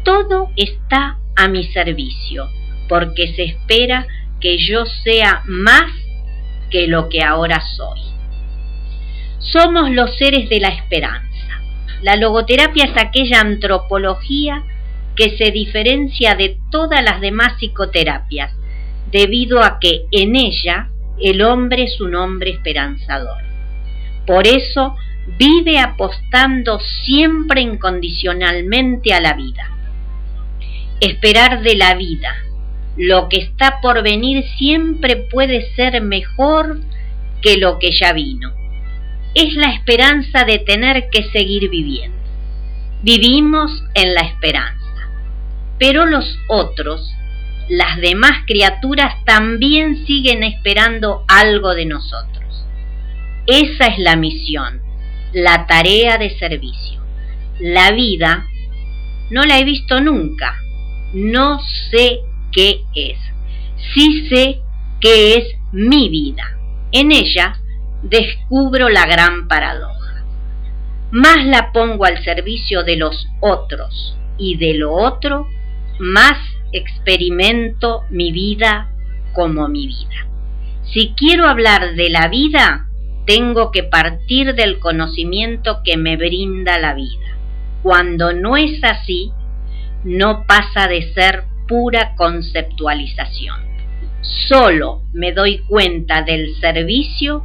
todo 0.05 0.51
está 0.57 1.19
a 1.37 1.49
mi 1.49 1.65
servicio, 1.73 2.49
porque 2.89 3.35
se 3.35 3.45
espera 3.45 4.07
que 4.41 4.59
yo 4.59 4.85
sea 4.87 5.43
más 5.47 5.91
que 6.71 6.87
lo 6.87 7.09
que 7.09 7.23
ahora 7.23 7.61
soy. 7.77 8.01
Somos 9.39 9.91
los 9.91 10.17
seres 10.17 10.49
de 10.49 10.61
la 10.61 10.69
esperanza. 10.69 11.61
La 12.03 12.17
logoterapia 12.17 12.85
es 12.85 12.97
aquella 12.97 13.41
antropología 13.41 14.63
que 15.17 15.37
se 15.37 15.51
diferencia 15.51 16.35
de 16.35 16.59
todas 16.71 17.03
las 17.03 17.21
demás 17.21 17.59
psicoterapias, 17.59 18.53
debido 19.11 19.63
a 19.63 19.79
que 19.81 20.07
en 20.11 20.35
ella 20.37 20.91
el 21.21 21.43
hombre 21.43 21.85
es 21.85 22.01
un 22.01 22.15
hombre 22.15 22.51
esperanzador. 22.51 23.43
Por 24.27 24.47
eso 24.47 24.97
vive 25.39 25.79
apostando 25.79 26.81
siempre 26.81 27.61
incondicionalmente 27.61 29.15
a 29.15 29.21
la 29.21 29.35
vida. 29.35 29.74
Esperar 31.05 31.61
de 31.61 31.77
la 31.77 31.95
vida. 31.97 32.35
Lo 32.97 33.29
que 33.29 33.37
está 33.37 33.79
por 33.83 34.03
venir 34.03 34.43
siempre 34.57 35.17
puede 35.31 35.71
ser 35.75 36.01
mejor 36.01 36.81
que 37.43 37.59
lo 37.59 37.79
que 37.79 37.91
ya 37.93 38.15
vino. 38.15 38.51
Es 39.35 39.55
la 39.55 39.69
esperanza 39.69 40.45
de 40.47 40.61
tener 40.61 41.11
que 41.11 41.25
seguir 41.25 41.69
viviendo. 41.69 42.17
Vivimos 43.03 43.71
en 43.93 44.15
la 44.15 44.23
esperanza. 44.23 45.11
Pero 45.79 46.07
los 46.07 46.39
otros, 46.49 47.07
las 47.69 47.99
demás 47.99 48.45
criaturas, 48.47 49.23
también 49.27 50.07
siguen 50.07 50.43
esperando 50.43 51.23
algo 51.29 51.75
de 51.75 51.85
nosotros. 51.85 52.65
Esa 53.47 53.89
es 53.89 53.99
la 53.99 54.17
misión, 54.17 54.81
la 55.35 55.67
tarea 55.67 56.17
de 56.17 56.31
servicio. 56.39 57.03
La 57.61 57.91
vida 57.91 58.47
no 59.31 59.45
la 59.45 59.59
he 59.59 59.65
visto 59.65 60.01
nunca, 60.01 60.64
no 61.15 61.61
sé 61.91 62.21
qué 62.53 62.83
es. 62.95 63.19
Sí 63.95 64.29
sé 64.29 64.61
qué 65.01 65.37
es 65.37 65.45
mi 65.73 66.09
vida. 66.09 66.59
En 66.93 67.13
ella 67.13 67.57
descubro 68.03 68.89
la 68.89 69.07
gran 69.07 69.49
paradoja. 69.49 70.25
Más 71.13 71.45
la 71.47 71.73
pongo 71.73 72.05
al 72.05 72.23
servicio 72.25 72.83
de 72.83 72.97
los 72.97 73.29
otros 73.41 74.17
y 74.37 74.57
de 74.57 74.75
lo 74.75 74.93
otro, 74.93 75.47
más 76.01 76.37
experimento 76.73 78.03
mi 78.11 78.33
vida 78.33 78.91
como 79.33 79.69
mi 79.69 79.87
vida. 79.87 80.27
Si 80.93 81.15
quiero 81.17 81.47
hablar 81.47 81.95
de 81.95 82.11
la 82.11 82.29
vida, 82.29 82.89
tengo 83.27 83.71
que 83.71 83.85
partir 83.85 84.55
del 84.55 84.81
conocimiento 84.81 85.81
que 85.85 85.97
me 85.97 86.17
brinda 86.17 86.79
la 86.79 86.95
vida. 86.95 87.39
Cuando 87.83 88.33
no 88.33 88.57
es 88.57 88.83
así, 88.83 89.33
no 90.05 90.45
pasa 90.47 90.87
de 90.87 91.13
ser 91.15 91.45
pura 91.67 92.15
conceptualización. 92.17 93.57
Solo 94.49 95.03
me 95.13 95.33
doy 95.33 95.59
cuenta 95.59 96.23
del 96.23 96.55
servicio 96.61 97.45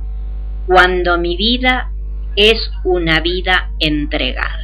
cuando 0.68 1.18
mi 1.18 1.36
vida 1.36 1.92
es 2.36 2.72
una 2.84 3.20
vida 3.22 3.72
entregada. 3.80 4.60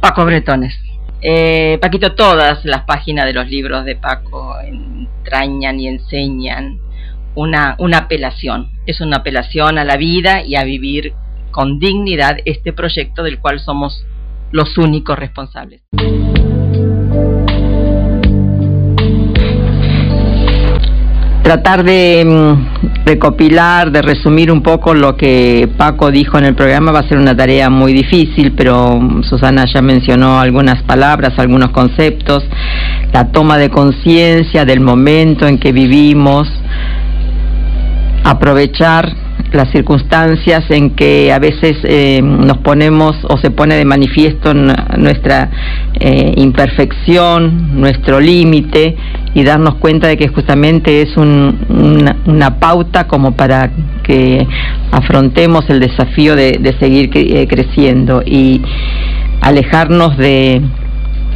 Paco 0.00 0.24
Bretones. 0.24 0.78
Eh, 1.22 1.78
Paquito, 1.80 2.14
todas 2.14 2.64
las 2.64 2.82
páginas 2.82 3.24
de 3.24 3.32
los 3.32 3.48
libros 3.48 3.84
de 3.84 3.96
Paco 3.96 4.54
entrañan 4.60 5.80
y 5.80 5.88
enseñan 5.88 6.78
una, 7.34 7.76
una 7.78 7.98
apelación. 7.98 8.70
Es 8.86 9.00
una 9.00 9.18
apelación 9.18 9.78
a 9.78 9.84
la 9.84 9.96
vida 9.96 10.42
y 10.42 10.56
a 10.56 10.64
vivir 10.64 11.14
con 11.50 11.78
dignidad 11.78 12.36
este 12.44 12.72
proyecto 12.72 13.22
del 13.22 13.40
cual 13.40 13.58
somos 13.58 14.04
los 14.52 14.76
únicos 14.78 15.18
responsables. 15.18 15.82
Tratar 21.46 21.84
de 21.84 22.24
mm, 22.26 23.06
recopilar, 23.06 23.92
de 23.92 24.02
resumir 24.02 24.50
un 24.50 24.62
poco 24.62 24.94
lo 24.94 25.16
que 25.16 25.68
Paco 25.76 26.10
dijo 26.10 26.38
en 26.38 26.44
el 26.44 26.56
programa 26.56 26.90
va 26.90 26.98
a 26.98 27.08
ser 27.08 27.18
una 27.18 27.36
tarea 27.36 27.70
muy 27.70 27.92
difícil, 27.92 28.50
pero 28.56 28.98
mm, 28.98 29.22
Susana 29.22 29.64
ya 29.72 29.80
mencionó 29.80 30.40
algunas 30.40 30.82
palabras, 30.82 31.38
algunos 31.38 31.70
conceptos, 31.70 32.42
la 33.12 33.30
toma 33.30 33.58
de 33.58 33.70
conciencia 33.70 34.64
del 34.64 34.80
momento 34.80 35.46
en 35.46 35.58
que 35.58 35.70
vivimos, 35.70 36.48
aprovechar 38.24 39.25
las 39.52 39.70
circunstancias 39.70 40.64
en 40.70 40.90
que 40.90 41.32
a 41.32 41.38
veces 41.38 41.76
eh, 41.84 42.20
nos 42.22 42.58
ponemos 42.58 43.16
o 43.28 43.36
se 43.38 43.50
pone 43.50 43.76
de 43.76 43.84
manifiesto 43.84 44.52
nuestra 44.54 45.50
eh, 45.94 46.32
imperfección, 46.36 47.80
nuestro 47.80 48.20
límite 48.20 48.96
y 49.34 49.44
darnos 49.44 49.76
cuenta 49.76 50.08
de 50.08 50.16
que 50.16 50.28
justamente 50.28 51.02
es 51.02 51.16
una, 51.16 52.58
pauta 52.58 53.06
como 53.06 53.32
para 53.32 53.70
que 54.02 54.46
afrontemos 54.92 55.68
el 55.68 55.80
desafío 55.80 56.36
de, 56.36 56.74
seguir 56.80 57.10
eh, 57.14 57.46
creciendo 57.48 58.22
y 58.24 58.62
alejarnos 59.42 60.16
de, 60.16 60.62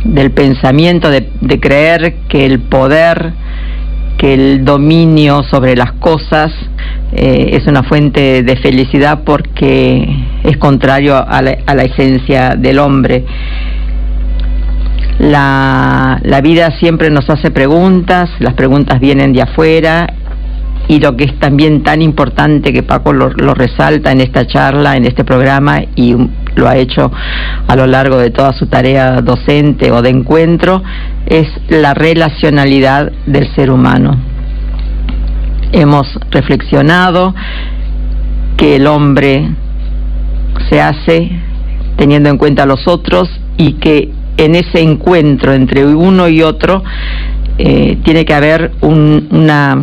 del 0.05 0.31
pensamiento 0.31 1.11
de 1.11 1.61
creer 1.61 2.15
que 2.29 2.47
el 2.47 2.61
poder 2.61 3.35
que 4.21 4.35
el 4.35 4.66
dominio 4.66 5.43
sobre 5.51 5.75
las 5.75 5.93
cosas 5.93 6.53
eh, 7.12 7.53
es 7.53 7.66
una 7.66 7.83
fuente 7.85 8.43
de 8.43 8.57
felicidad 8.57 9.21
porque 9.25 10.07
es 10.45 10.59
contrario 10.59 11.16
a 11.16 11.41
la, 11.41 11.83
esencia 11.83 12.51
del 12.51 12.81
hombre. 12.81 13.25
La, 15.18 16.21
vida 16.43 16.71
siempre 16.79 17.09
nos 17.09 17.31
hace 17.31 17.51
preguntas, 17.51 18.29
las 18.41 18.53
preguntas 18.53 19.01
vienen 19.01 19.33
de 19.33 19.41
afuera 19.41 20.07
y 20.91 20.99
lo 20.99 21.16
que 21.16 21.22
es 21.22 21.38
también 21.38 21.84
tan 21.84 22.03
importante 22.03 22.72
que 22.72 22.82
Paco 22.82 23.12
lo, 23.12 23.28
resalta 23.55 24.11
en 24.11 24.20
esta 24.20 24.45
charla, 24.49 24.97
en 24.97 25.05
este 25.05 25.22
programa 25.22 25.82
y 25.95 26.16
lo 26.57 26.66
ha 26.66 26.76
hecho 26.78 27.12
a 27.68 27.76
lo 27.76 27.86
largo 27.86 28.18
de 28.18 28.30
toda 28.30 28.53
su 28.55 28.66
tarea 28.66 29.20
docente 29.20 29.93
o 29.93 30.03
de 30.03 30.11
encuentro, 30.11 30.82
es 31.26 31.47
la 31.68 31.95
relacionalidad 31.95 33.12
del 33.24 33.55
ser 33.55 33.70
humano. 33.70 34.20
Hemos 35.70 36.09
reflexionado 36.32 37.36
que 38.57 38.74
el 38.74 38.88
hombre 38.88 39.49
se 40.70 40.80
hace 40.80 41.30
teniendo 41.95 42.30
en 42.30 42.36
cuenta 42.36 42.64
a 42.64 42.66
los 42.66 42.88
otros 42.88 43.30
y 43.57 43.74
que 43.74 44.11
en 44.38 44.57
ese 44.57 44.80
encuentro 44.80 45.53
entre 45.53 45.86
uno 45.86 46.28
y 46.28 46.43
otro 46.43 46.82
eh, 47.59 47.97
tiene 48.03 48.24
que 48.24 48.34
haber 48.34 48.72
una, 48.80 49.78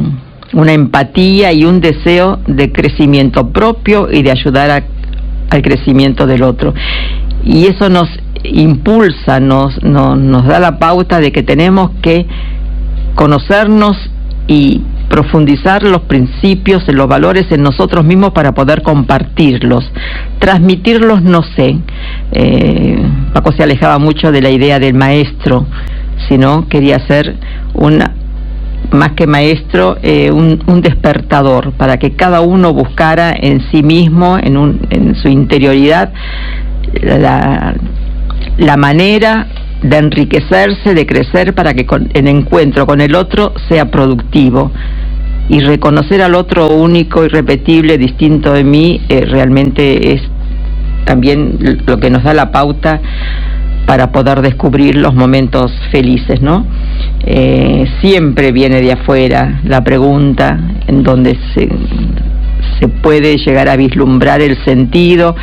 una, 0.57 0.73
empatía 0.73 1.53
y 1.53 1.63
un 1.65 1.81
deseo 1.81 2.39
de 2.47 2.71
crecimiento 2.71 3.51
propio 3.51 4.09
y 4.11 4.23
de 4.23 4.31
ayudar 4.31 4.83
al 5.49 5.61
crecimiento 5.61 6.25
del 6.25 6.43
otro. 6.43 6.73
Y 7.43 7.67
eso 7.67 7.89
nos 7.89 8.09
impulsa, 8.43 9.39
nos, 9.39 9.81
nos, 9.83 10.45
da 10.45 10.59
la 10.59 10.79
pauta 10.79 11.19
de 11.19 11.31
que 11.31 11.43
tenemos 11.43 11.91
que 12.01 12.25
conocernos 13.15 13.97
y 14.47 14.81
profundizar 15.09 15.83
los 15.83 16.01
principios, 16.01 16.83
los 16.87 17.07
valores 17.07 17.45
en 17.51 17.61
nosotros 17.61 18.03
mismos 18.03 18.31
para 18.31 18.53
poder 18.53 18.81
compartirlos. 18.81 19.89
Transmitirlos 20.39 21.21
no 21.21 21.43
sé. 21.55 21.77
Eh, 22.31 22.97
Paco 23.33 23.51
se 23.51 23.63
alejaba 23.63 23.99
mucho 23.99 24.31
de 24.31 24.41
la 24.41 24.49
idea 24.49 24.79
del 24.79 24.95
maestro, 24.95 25.65
sino 26.27 26.67
quería 26.67 26.99
ser 27.07 27.35
una 27.73 28.13
más 28.91 29.11
que 29.13 29.27
maestro, 29.27 29.97
eh, 30.01 30.31
un, 30.31 30.81
despertador 30.81 31.73
para 31.73 31.97
que 31.97 32.15
cada 32.15 32.41
uno 32.41 32.73
buscara 32.73 33.33
en 33.38 33.61
sí 33.71 33.83
mismo, 33.83 34.38
en, 34.41 34.57
un, 34.57 34.88
en 34.89 35.15
su 35.15 35.27
interioridad, 35.27 36.11
la, 37.01 37.75
la 38.57 38.77
manera 38.77 39.47
de 39.81 39.97
enriquecerse, 39.97 40.93
de 40.93 41.05
crecer 41.05 41.53
para 41.53 41.73
que 41.73 41.85
el 42.13 42.27
encuentro 42.27 42.85
con 42.85 43.01
el 43.01 43.15
otro 43.15 43.53
sea 43.69 43.91
productivo. 43.91 44.71
Y 45.49 45.61
reconocer 45.61 46.21
al 46.21 46.35
otro 46.35 46.67
único, 46.67 47.23
irrepetible, 47.23 47.97
distinto 47.97 48.53
de 48.53 48.63
mí, 48.63 49.01
eh, 49.07 49.21
realmente 49.25 50.13
es 50.13 50.21
también 51.05 51.81
lo 51.85 51.99
que 51.99 52.09
nos 52.09 52.23
da 52.23 52.33
la 52.33 52.51
pauta 52.51 52.99
para 53.88 54.11
poder 54.11 54.41
descubrir 54.41 54.97
los 54.97 55.15
momentos 55.15 55.71
felices, 55.91 56.41
¿no? 56.41 56.67
Eh, 57.25 57.85
siempre 58.01 58.51
viene 58.51 58.81
de 58.81 58.91
afuera 58.91 59.61
la 59.63 59.81
pregunta 59.83 60.59
en 60.88 61.03
donde 61.03 61.39
se, 61.55 61.69
puede 63.01 63.38
llegar 63.38 63.69
a 63.69 63.77
vislumbrar 63.77 64.41
el 64.41 64.63
sentido, 64.65 65.35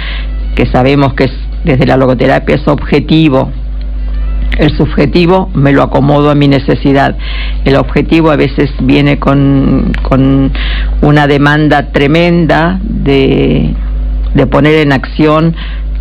que 0.55 0.67
sabemos 0.67 1.15
que 1.15 1.25
es, 1.25 1.33
desde 1.65 1.87
la 1.87 1.97
logoterapia 1.97 2.57
es 2.57 2.69
objetivo, 2.69 3.51
el 4.59 4.77
subjetivo 4.77 5.51
me 5.55 5.73
lo 5.73 5.83
acomodo 5.83 6.31
a 6.31 6.35
mi 6.35 6.47
necesidad. 6.47 7.17
El 7.65 7.77
objetivo 7.77 8.31
a 8.31 8.37
veces 8.37 8.71
viene 8.81 9.19
con, 9.19 9.93
una 11.01 11.27
demanda 11.27 11.91
tremenda 11.93 12.79
de, 12.83 13.75
poner 14.51 14.87
en 14.87 14.93
acción 14.93 15.57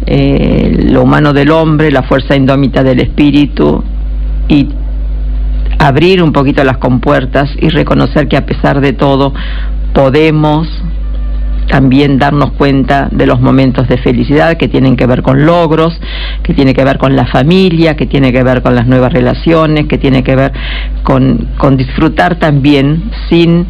eh, 0.06 0.88
lo 0.90 1.04
humano 1.04 1.34
del 1.34 1.52
hombre, 1.52 1.92
la 1.92 2.04
fuerza 2.04 2.36
indómita 2.36 2.84
del 2.84 3.00
espíritu 3.00 3.84
y 4.48 4.70
abrir 5.80 6.22
un 6.22 6.32
poquito 6.32 6.64
las 6.64 6.78
compuertas 6.78 7.50
y 7.60 7.70
reconocer 7.70 8.28
que 8.28 8.38
a 8.38 8.46
pesar 8.46 8.82
de 8.82 8.94
todo 8.94 9.34
podemos 9.94 10.68
también 11.68 12.20
darnos 12.20 12.52
cuenta 12.52 13.10
de 13.12 13.26
los 13.26 13.40
momentos 13.40 13.88
de 13.88 13.98
felicidad 13.98 14.58
que 14.58 14.68
tienen 14.68 14.96
que 14.96 15.06
ver 15.06 15.22
con 15.22 15.46
logros, 15.46 16.00
que 16.44 16.54
tiene 16.54 16.74
que 16.74 16.84
ver 16.84 16.98
con 16.98 17.16
la 17.16 17.26
familia, 17.28 17.96
que 17.96 18.06
tiene 18.06 18.32
que 18.32 18.44
ver 18.44 18.62
con 18.62 18.76
las 18.76 18.88
nuevas 18.88 19.14
relaciones, 19.14 19.88
que 19.88 19.98
tiene 19.98 20.24
que 20.24 20.36
ver 20.36 20.52
con, 21.04 21.48
disfrutar 21.78 22.36
también 22.36 23.04
sin 23.30 23.66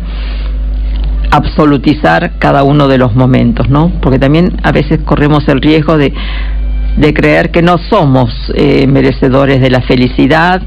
absolutizar 1.33 2.33
cada 2.37 2.63
uno 2.63 2.87
de 2.87 2.99
los 2.99 3.15
momentos, 3.15 3.67
¿no? 3.67 3.91
Porque 4.01 4.19
también 4.19 4.55
a 4.61 4.71
veces 4.71 4.99
corremos 5.03 5.47
el 5.47 5.61
riesgo 5.61 5.97
de, 5.97 6.13
de 6.97 7.13
creer 7.13 7.49
que 7.49 7.63
no 7.63 7.79
somos 7.89 8.31
eh, 8.53 8.85
merecedores 8.85 9.59
de 9.59 9.71
la 9.71 9.81
felicidad. 9.81 10.61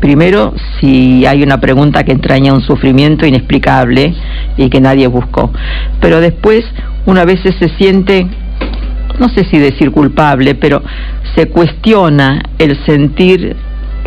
Primero, 0.00 0.54
si 0.80 1.26
hay 1.26 1.42
una 1.42 1.60
pregunta 1.60 2.04
que 2.04 2.12
entraña 2.12 2.54
un 2.54 2.62
sufrimiento 2.62 3.26
inexplicable 3.26 4.14
y 4.56 4.70
que 4.70 4.80
nadie 4.80 5.08
buscó. 5.08 5.52
Pero 6.00 6.22
después, 6.22 6.64
una 7.04 7.26
vez 7.26 7.40
se 7.42 7.68
siente, 7.76 8.26
no 9.18 9.28
sé 9.28 9.44
si 9.50 9.58
decir 9.58 9.90
culpable, 9.90 10.54
pero 10.54 10.82
se 11.34 11.48
cuestiona 11.48 12.40
el 12.58 12.82
sentir 12.86 13.56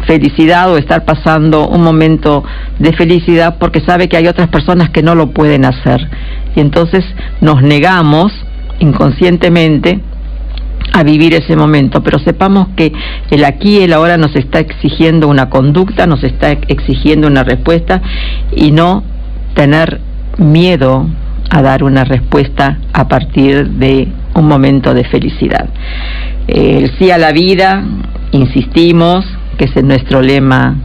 felicidad 0.07 0.71
o 0.71 0.77
estar 0.77 1.05
pasando 1.05 1.67
un 1.67 1.83
momento 1.83 2.43
de 2.79 2.93
felicidad 2.93 3.57
porque 3.59 3.81
sabe 3.81 4.07
que 4.09 4.17
hay 4.17 4.27
otras 4.27 4.49
personas 4.49 4.89
que 4.89 5.03
no 5.03 5.15
lo 5.15 5.31
pueden 5.31 5.65
hacer. 5.65 6.09
Y 6.55 6.59
entonces 6.59 7.03
nos 7.39 7.61
negamos 7.61 8.31
inconscientemente 8.79 10.01
a 10.93 11.03
vivir 11.03 11.33
ese 11.33 11.55
momento, 11.55 12.03
pero 12.03 12.19
sepamos 12.19 12.67
que 12.75 12.91
el 13.29 13.45
aquí 13.45 13.77
y 13.77 13.83
el 13.83 13.93
ahora 13.93 14.17
nos 14.17 14.35
está 14.35 14.59
exigiendo 14.59 15.27
una 15.27 15.49
conducta, 15.49 16.05
nos 16.05 16.23
está 16.23 16.51
exigiendo 16.51 17.27
una 17.27 17.43
respuesta 17.43 18.01
y 18.53 18.71
no 18.71 19.03
tener 19.53 20.01
miedo 20.37 21.07
a 21.49 21.61
dar 21.61 21.83
una 21.83 22.03
respuesta 22.03 22.79
a 22.93 23.07
partir 23.07 23.69
de 23.71 24.07
un 24.35 24.47
momento 24.47 24.93
de 24.93 25.03
felicidad. 25.05 25.69
El 26.47 26.91
sí 26.97 27.11
a 27.11 27.17
la 27.17 27.31
vida, 27.31 27.83
insistimos, 28.31 29.25
que 29.61 29.79
es 29.79 29.83
nuestro 29.83 30.23
lema 30.23 30.75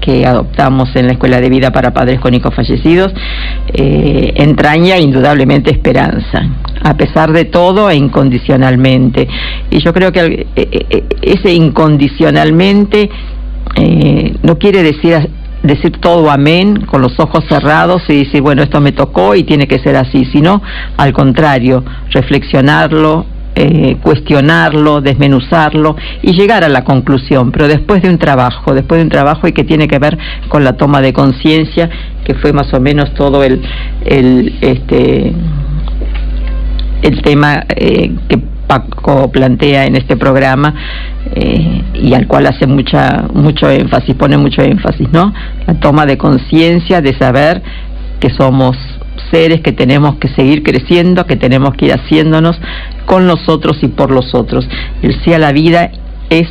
que 0.00 0.24
adoptamos 0.24 0.94
en 0.94 1.08
la 1.08 1.14
Escuela 1.14 1.40
de 1.40 1.50
Vida 1.50 1.72
para 1.72 1.92
Padres 1.92 2.20
con 2.20 2.32
Hijos 2.32 2.54
Fallecidos, 2.54 3.12
eh, 3.72 4.34
entraña 4.36 4.98
indudablemente 4.98 5.72
esperanza, 5.72 6.48
a 6.80 6.96
pesar 6.96 7.32
de 7.32 7.46
todo 7.46 7.90
e 7.90 7.96
incondicionalmente. 7.96 9.26
Y 9.72 9.80
yo 9.80 9.92
creo 9.92 10.12
que 10.12 10.46
eh, 10.54 10.68
eh, 10.70 11.04
ese 11.22 11.52
incondicionalmente 11.52 13.10
no 14.42 14.58
quiere 14.58 14.82
decir 14.82 15.28
decir 15.62 15.98
todo 16.00 16.30
amén 16.30 16.86
con 16.86 17.02
los 17.02 17.18
ojos 17.18 17.44
cerrados 17.48 18.02
y 18.08 18.24
decir, 18.24 18.42
bueno, 18.42 18.62
esto 18.62 18.80
me 18.80 18.92
tocó 18.92 19.34
y 19.34 19.42
tiene 19.42 19.66
que 19.66 19.78
ser 19.80 19.96
así, 19.96 20.24
sino 20.26 20.62
al 20.96 21.12
contrario, 21.12 21.84
reflexionarlo, 22.10 23.26
eh, 23.56 23.96
cuestionarlo, 24.02 25.00
desmenuzarlo 25.00 25.96
y 26.22 26.32
llegar 26.32 26.64
a 26.64 26.68
la 26.68 26.84
conclusión, 26.84 27.50
pero 27.50 27.66
después 27.68 28.02
de 28.02 28.08
un 28.08 28.18
trabajo, 28.18 28.74
después 28.74 28.98
de 29.00 29.04
un 29.04 29.10
trabajo 29.10 29.48
y 29.48 29.52
que 29.52 29.64
tiene 29.64 29.88
que 29.88 29.98
ver 29.98 30.16
con 30.48 30.62
la 30.62 30.74
toma 30.74 31.00
de 31.00 31.12
conciencia, 31.12 31.90
que 32.24 32.34
fue 32.34 32.52
más 32.52 32.72
o 32.72 32.80
menos 32.80 33.12
todo 33.14 33.42
el, 33.42 33.60
el, 34.04 34.54
este, 34.60 35.32
el 37.02 37.22
tema 37.22 37.64
eh, 37.76 38.12
que 38.28 38.38
Paco 38.68 39.32
plantea 39.32 39.86
en 39.86 39.96
este 39.96 40.16
programa 40.16 40.72
eh, 41.34 41.82
y 41.94 42.14
al 42.14 42.28
cual 42.28 42.46
hace 42.46 42.68
mucha, 42.68 43.24
mucho 43.34 43.68
énfasis, 43.68 44.14
pone 44.14 44.38
mucho 44.38 44.62
énfasis, 44.62 45.08
¿no? 45.10 45.34
La 45.66 45.74
toma 45.74 46.06
de 46.06 46.16
conciencia 46.16 47.00
de 47.00 47.18
saber 47.18 47.62
que 48.20 48.30
somos 48.30 48.76
seres 49.32 49.60
que 49.60 49.72
tenemos 49.72 50.16
que 50.16 50.28
seguir 50.28 50.62
creciendo, 50.62 51.26
que 51.26 51.36
tenemos 51.36 51.74
que 51.74 51.86
ir 51.86 51.92
haciéndonos 51.92 52.60
con 53.10 53.26
los 53.26 53.48
otros 53.48 53.78
y 53.82 53.88
por 53.88 54.12
los 54.12 54.36
otros. 54.36 54.68
El 55.02 55.20
sí 55.24 55.32
a 55.32 55.40
la 55.40 55.50
vida 55.50 55.90
es, 56.30 56.46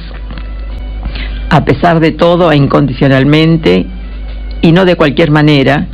a 1.50 1.64
pesar 1.64 2.02
de 2.02 2.12
todo 2.12 2.52
e 2.52 2.58
incondicionalmente, 2.58 3.86
y 4.62 4.74
no 4.74 4.84
de 4.84 4.96
cualquier 4.96 5.32
manera, 5.32 5.88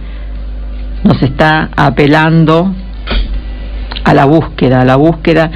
nos 1.03 1.21
está 1.21 1.69
apelando 1.77 2.73
a 4.05 4.15
la 4.15 4.25
búsqueda, 4.25 4.81
a 4.81 4.85
la 4.85 4.95
búsqueda, 4.95 5.51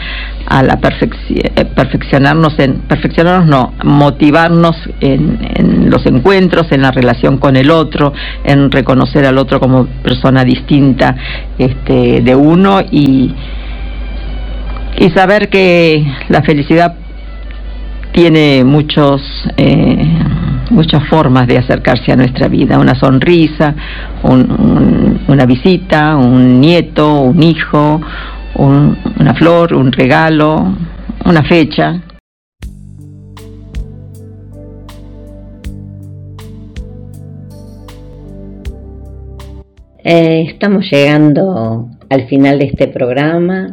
a 0.46 0.62
la 0.62 0.80
eh, 0.80 1.66
perfeccionarnos 1.76 2.60
en, 2.60 2.82
perfeccionarnos 2.82 3.48
no, 3.48 3.74
motivarnos 3.84 4.76
en, 5.00 5.40
en, 5.56 5.90
los 5.90 6.06
encuentros, 6.06 6.72
en 6.72 6.84
la 6.84 6.92
relación 6.92 7.40
con 7.40 7.56
el 7.56 7.72
otro, 7.72 8.14
en 8.44 8.70
reconocer 8.70 9.26
al 9.26 9.40
otro 9.40 9.60
como 9.60 9.88
persona 10.04 10.44
distinta 10.44 11.16
este, 11.58 12.22
de 12.22 12.36
uno 12.36 12.80
y, 12.92 13.34
y 15.00 15.10
saber 15.10 15.50
que 15.50 16.06
la 16.28 16.44
felicidad 16.44 16.96
tiene 18.12 18.64
muchos 18.64 19.22
eh, 19.58 19.98
muchas 20.70 21.08
formas 21.10 21.48
de 21.48 21.58
acercarse 21.58 22.12
a 22.12 22.16
nuestra 22.16 22.48
vida 22.48 22.78
una 22.78 22.94
sonrisa 22.94 23.74
una 24.24 25.46
visita 25.46 26.16
un 26.16 26.60
nieto 26.60 27.22
un 27.22 27.42
hijo 27.42 28.02
una 28.60 29.34
flor, 29.36 29.74
un 29.74 29.92
regalo, 29.92 30.76
una 31.26 31.44
fecha. 31.44 32.02
Eh, 40.04 40.46
estamos 40.48 40.90
llegando 40.90 41.90
al 42.10 42.28
final 42.28 42.60
de 42.60 42.66
este 42.66 42.88
programa 42.88 43.70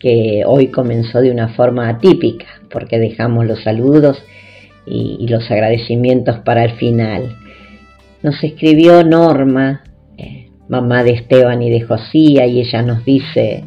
que 0.00 0.42
hoy 0.46 0.68
comenzó 0.68 1.20
de 1.20 1.30
una 1.30 1.50
forma 1.50 1.88
atípica 1.88 2.46
porque 2.70 2.98
dejamos 2.98 3.46
los 3.46 3.62
saludos 3.62 4.20
y, 4.86 5.28
los 5.28 5.48
agradecimientos 5.50 6.38
para 6.38 6.64
el 6.64 6.72
final. 6.72 7.36
Nos 8.22 8.42
escribió 8.42 9.04
Norma 9.04 9.82
mamá 10.70 11.02
de 11.02 11.10
Esteban 11.10 11.60
y 11.62 11.70
de 11.70 11.80
Josía, 11.80 12.46
y 12.46 12.60
ella 12.60 12.82
nos 12.82 13.04
dice, 13.04 13.64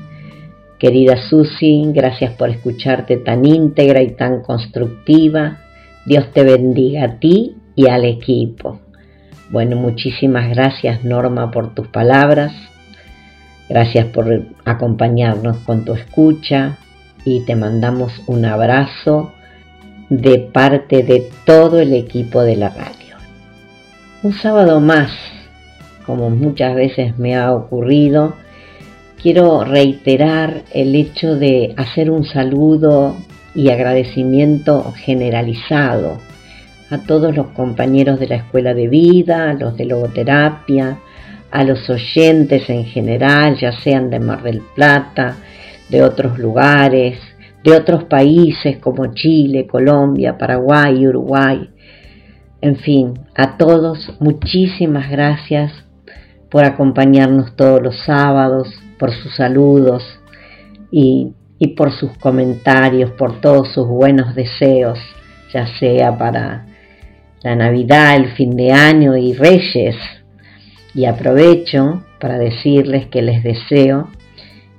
querida 0.79 1.17
Susi, 1.29 1.83
gracias 1.93 2.31
por 2.31 2.49
escucharte 2.49 3.17
tan 3.17 3.45
íntegra 3.45 4.01
y 4.01 4.11
tan 4.11 4.41
constructiva. 4.41 5.57
Dios 6.05 6.31
te 6.31 6.43
bendiga 6.43 7.03
a 7.03 7.19
ti 7.19 7.57
y 7.75 7.87
al 7.89 8.05
equipo. 8.05 8.79
Bueno, 9.51 9.75
muchísimas 9.75 10.49
gracias 10.49 11.03
Norma 11.03 11.51
por 11.51 11.75
tus 11.75 11.89
palabras. 11.89 12.53
Gracias 13.69 14.05
por 14.07 14.45
acompañarnos 14.65 15.57
con 15.59 15.85
tu 15.85 15.93
escucha 15.93 16.77
y 17.25 17.41
te 17.45 17.55
mandamos 17.55 18.21
un 18.27 18.45
abrazo 18.45 19.31
de 20.09 20.39
parte 20.39 21.03
de 21.03 21.29
todo 21.45 21.79
el 21.79 21.93
equipo 21.93 22.43
de 22.43 22.55
la 22.55 22.69
radio. 22.69 23.15
Un 24.21 24.33
sábado 24.33 24.79
más 24.79 25.11
como 26.05 26.29
muchas 26.29 26.75
veces 26.75 27.17
me 27.17 27.35
ha 27.35 27.53
ocurrido, 27.53 28.35
quiero 29.21 29.63
reiterar 29.63 30.63
el 30.73 30.95
hecho 30.95 31.35
de 31.35 31.73
hacer 31.77 32.11
un 32.11 32.25
saludo 32.25 33.15
y 33.55 33.69
agradecimiento 33.69 34.93
generalizado 34.97 36.17
a 36.89 36.99
todos 36.99 37.35
los 37.35 37.47
compañeros 37.47 38.19
de 38.19 38.27
la 38.27 38.35
escuela 38.35 38.73
de 38.73 38.87
vida, 38.87 39.53
los 39.53 39.77
de 39.77 39.85
logoterapia, 39.85 40.99
a 41.53 41.63
los 41.63 41.87
oyentes 41.87 42.67
en 42.67 42.83
general, 42.83 43.55
ya 43.59 43.71
sean 43.73 44.09
de 44.09 44.19
Mar 44.19 44.41
del 44.41 44.63
Plata, 44.73 45.35
de 45.87 46.01
otros 46.01 46.39
lugares, 46.39 47.19
de 47.63 47.73
otros 47.73 48.05
países 48.05 48.79
como 48.79 49.13
Chile, 49.13 49.67
Colombia, 49.67 50.35
Paraguay, 50.35 51.05
Uruguay. 51.05 51.69
En 52.59 52.75
fin, 52.77 53.13
a 53.35 53.55
todos 53.55 54.15
muchísimas 54.19 55.11
gracias 55.11 55.71
por 56.49 56.65
acompañarnos 56.65 57.55
todos 57.55 57.83
los 57.83 57.99
sábados, 57.99 58.73
por 58.97 59.11
sus 59.11 59.35
saludos 59.35 60.03
y, 60.89 61.35
por 61.77 61.91
sus 61.91 62.17
comentarios, 62.17 63.11
por 63.11 63.41
todos 63.41 63.71
sus 63.73 63.87
buenos 63.87 64.33
deseos, 64.33 64.97
ya 65.53 65.67
sea 65.77 66.17
para 66.17 66.65
la 67.43 67.55
Navidad, 67.55 68.15
el 68.15 68.31
fin 68.31 68.55
de 68.55 68.71
año 68.71 69.15
y 69.15 69.33
Reyes. 69.33 69.95
Y 70.93 71.05
aprovecho 71.05 72.03
para 72.19 72.37
decirles 72.37 73.07
que 73.07 73.21
les 73.21 73.43
deseo 73.43 74.09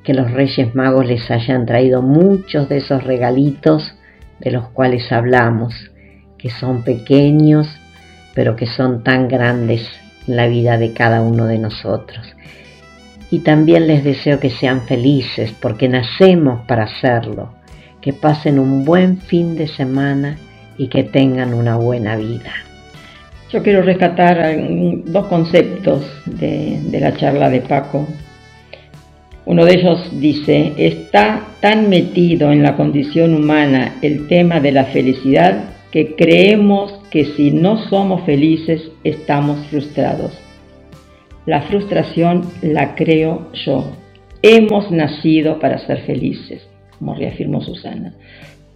que 0.05 0.15
los 0.15 0.31
Reyes 0.31 0.75
Magos 0.75 1.07
les 1.07 1.31
hayan 1.31 1.67
traído 1.67 2.03
muchos 2.03 2.69
de 2.69 2.77
esos 2.77 3.05
regalitos 3.05 3.95
de 4.39 4.51
los 4.51 4.69
cuales 4.69 5.11
hablamos, 5.11 5.91
que 6.39 6.51
son 6.51 6.83
pequeños, 6.83 7.69
pero 8.35 8.55
que 8.55 8.67
son 8.67 9.03
tan 9.03 9.29
grandes 9.29 9.89
la 10.27 10.47
vida 10.47 10.79
de 10.79 10.93
cada 10.93 11.23
uno 11.23 11.47
de 11.47 11.59
nosotros. 11.59 12.35
Y 13.31 13.41
también 13.41 13.87
les 13.87 14.05
deseo 14.05 14.39
que 14.39 14.51
sean 14.51 14.83
felices 14.83 15.55
porque 15.61 15.89
nacemos 15.89 16.61
para 16.67 16.85
hacerlo, 16.85 17.55
que 18.01 18.12
pasen 18.12 18.59
un 18.59 18.85
buen 18.85 19.19
fin 19.19 19.57
de 19.57 19.67
semana 19.67 20.37
y 20.77 20.89
que 20.89 21.03
tengan 21.03 21.55
una 21.55 21.77
buena 21.77 22.17
vida. 22.17 22.53
Yo 23.51 23.62
quiero 23.62 23.82
rescatar 23.82 24.57
dos 25.05 25.26
conceptos 25.26 26.03
de, 26.26 26.80
la 26.99 27.14
charla 27.16 27.51
de 27.51 27.61
Paco. 27.61 28.07
Uno 29.47 29.64
de 29.64 29.74
ellos 29.74 30.09
dice, 30.18 30.72
está 30.78 31.42
tan 31.61 31.88
metido 31.88 32.51
en 32.51 32.62
la 32.62 32.76
condición 32.76 33.34
humana 33.34 33.97
el 34.03 34.26
tema 34.26 34.61
de 34.61 34.72
la 34.72 34.86
felicidad 34.86 35.64
que 35.92 36.16
creemos 36.16 36.92
que 37.11 37.24
si 37.24 37.53
no 37.53 37.76
somos 37.88 38.24
felices 38.24 38.90
estamos 39.05 39.64
frustrados. 39.66 40.32
La 41.47 41.62
frustración 41.62 42.51
la 42.62 42.95
creo 42.95 43.53
yo. 43.53 43.92
Hemos 44.42 44.90
nacido 44.90 45.61
para 45.61 45.78
ser 45.78 45.99
felices, 46.01 46.66
como 46.99 47.14
reafirmó 47.14 47.61
Susana. 47.61 48.14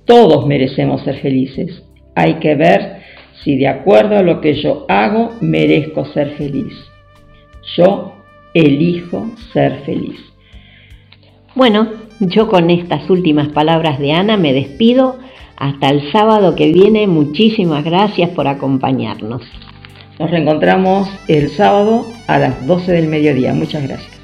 Todos 0.04 0.46
merecemos 0.46 1.02
ser 1.02 1.16
felices. 1.16 1.82
Hay 2.14 2.34
que 2.34 2.54
ver 2.54 2.97
si 3.43 3.57
de 3.57 3.68
acuerdo 3.68 4.16
a 4.16 4.22
lo 4.22 4.41
que 4.41 4.61
yo 4.61 4.86
hago 4.89 5.32
merezco 5.41 6.05
ser 6.07 6.36
feliz. 6.36 6.74
Yo 7.76 8.14
elijo 8.55 9.30
ser 9.53 9.80
feliz. 9.84 10.18
Bueno, 11.55 11.89
yo 12.20 12.49
con 12.49 12.70
estas 12.70 13.09
últimas 13.11 13.49
palabras 13.49 13.99
de 13.99 14.12
Ana 14.12 14.36
me 14.36 14.53
despido. 14.53 15.18
Hasta 15.57 15.89
el 15.89 16.11
sábado 16.12 16.55
que 16.55 16.72
viene. 16.72 17.07
Muchísimas 17.07 17.84
gracias 17.84 18.30
por 18.30 18.47
acompañarnos. 18.47 19.43
Nos 20.18 20.30
reencontramos 20.30 21.09
el 21.28 21.51
sábado 21.51 22.07
a 22.26 22.39
las 22.39 22.66
12 22.66 22.93
del 22.93 23.09
mediodía. 23.09 23.55
Muchas 23.55 23.86
gracias. 23.86 24.17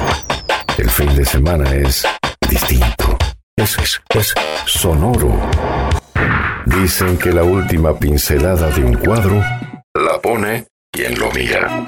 El 0.76 0.90
fin 0.90 1.14
de 1.14 1.24
semana 1.24 1.74
es 1.74 2.06
distinto. 2.48 3.16
Es, 3.56 3.78
es, 3.78 4.02
es 4.14 4.34
sonoro. 4.66 5.38
Dicen 6.66 7.16
que 7.16 7.32
la 7.32 7.44
última 7.44 7.98
pincelada 7.98 8.68
de 8.70 8.84
un 8.84 8.94
cuadro 8.94 9.42
la 9.94 10.20
pone 10.20 10.66
quien 10.92 11.18
lo 11.18 11.32
mira. 11.32 11.86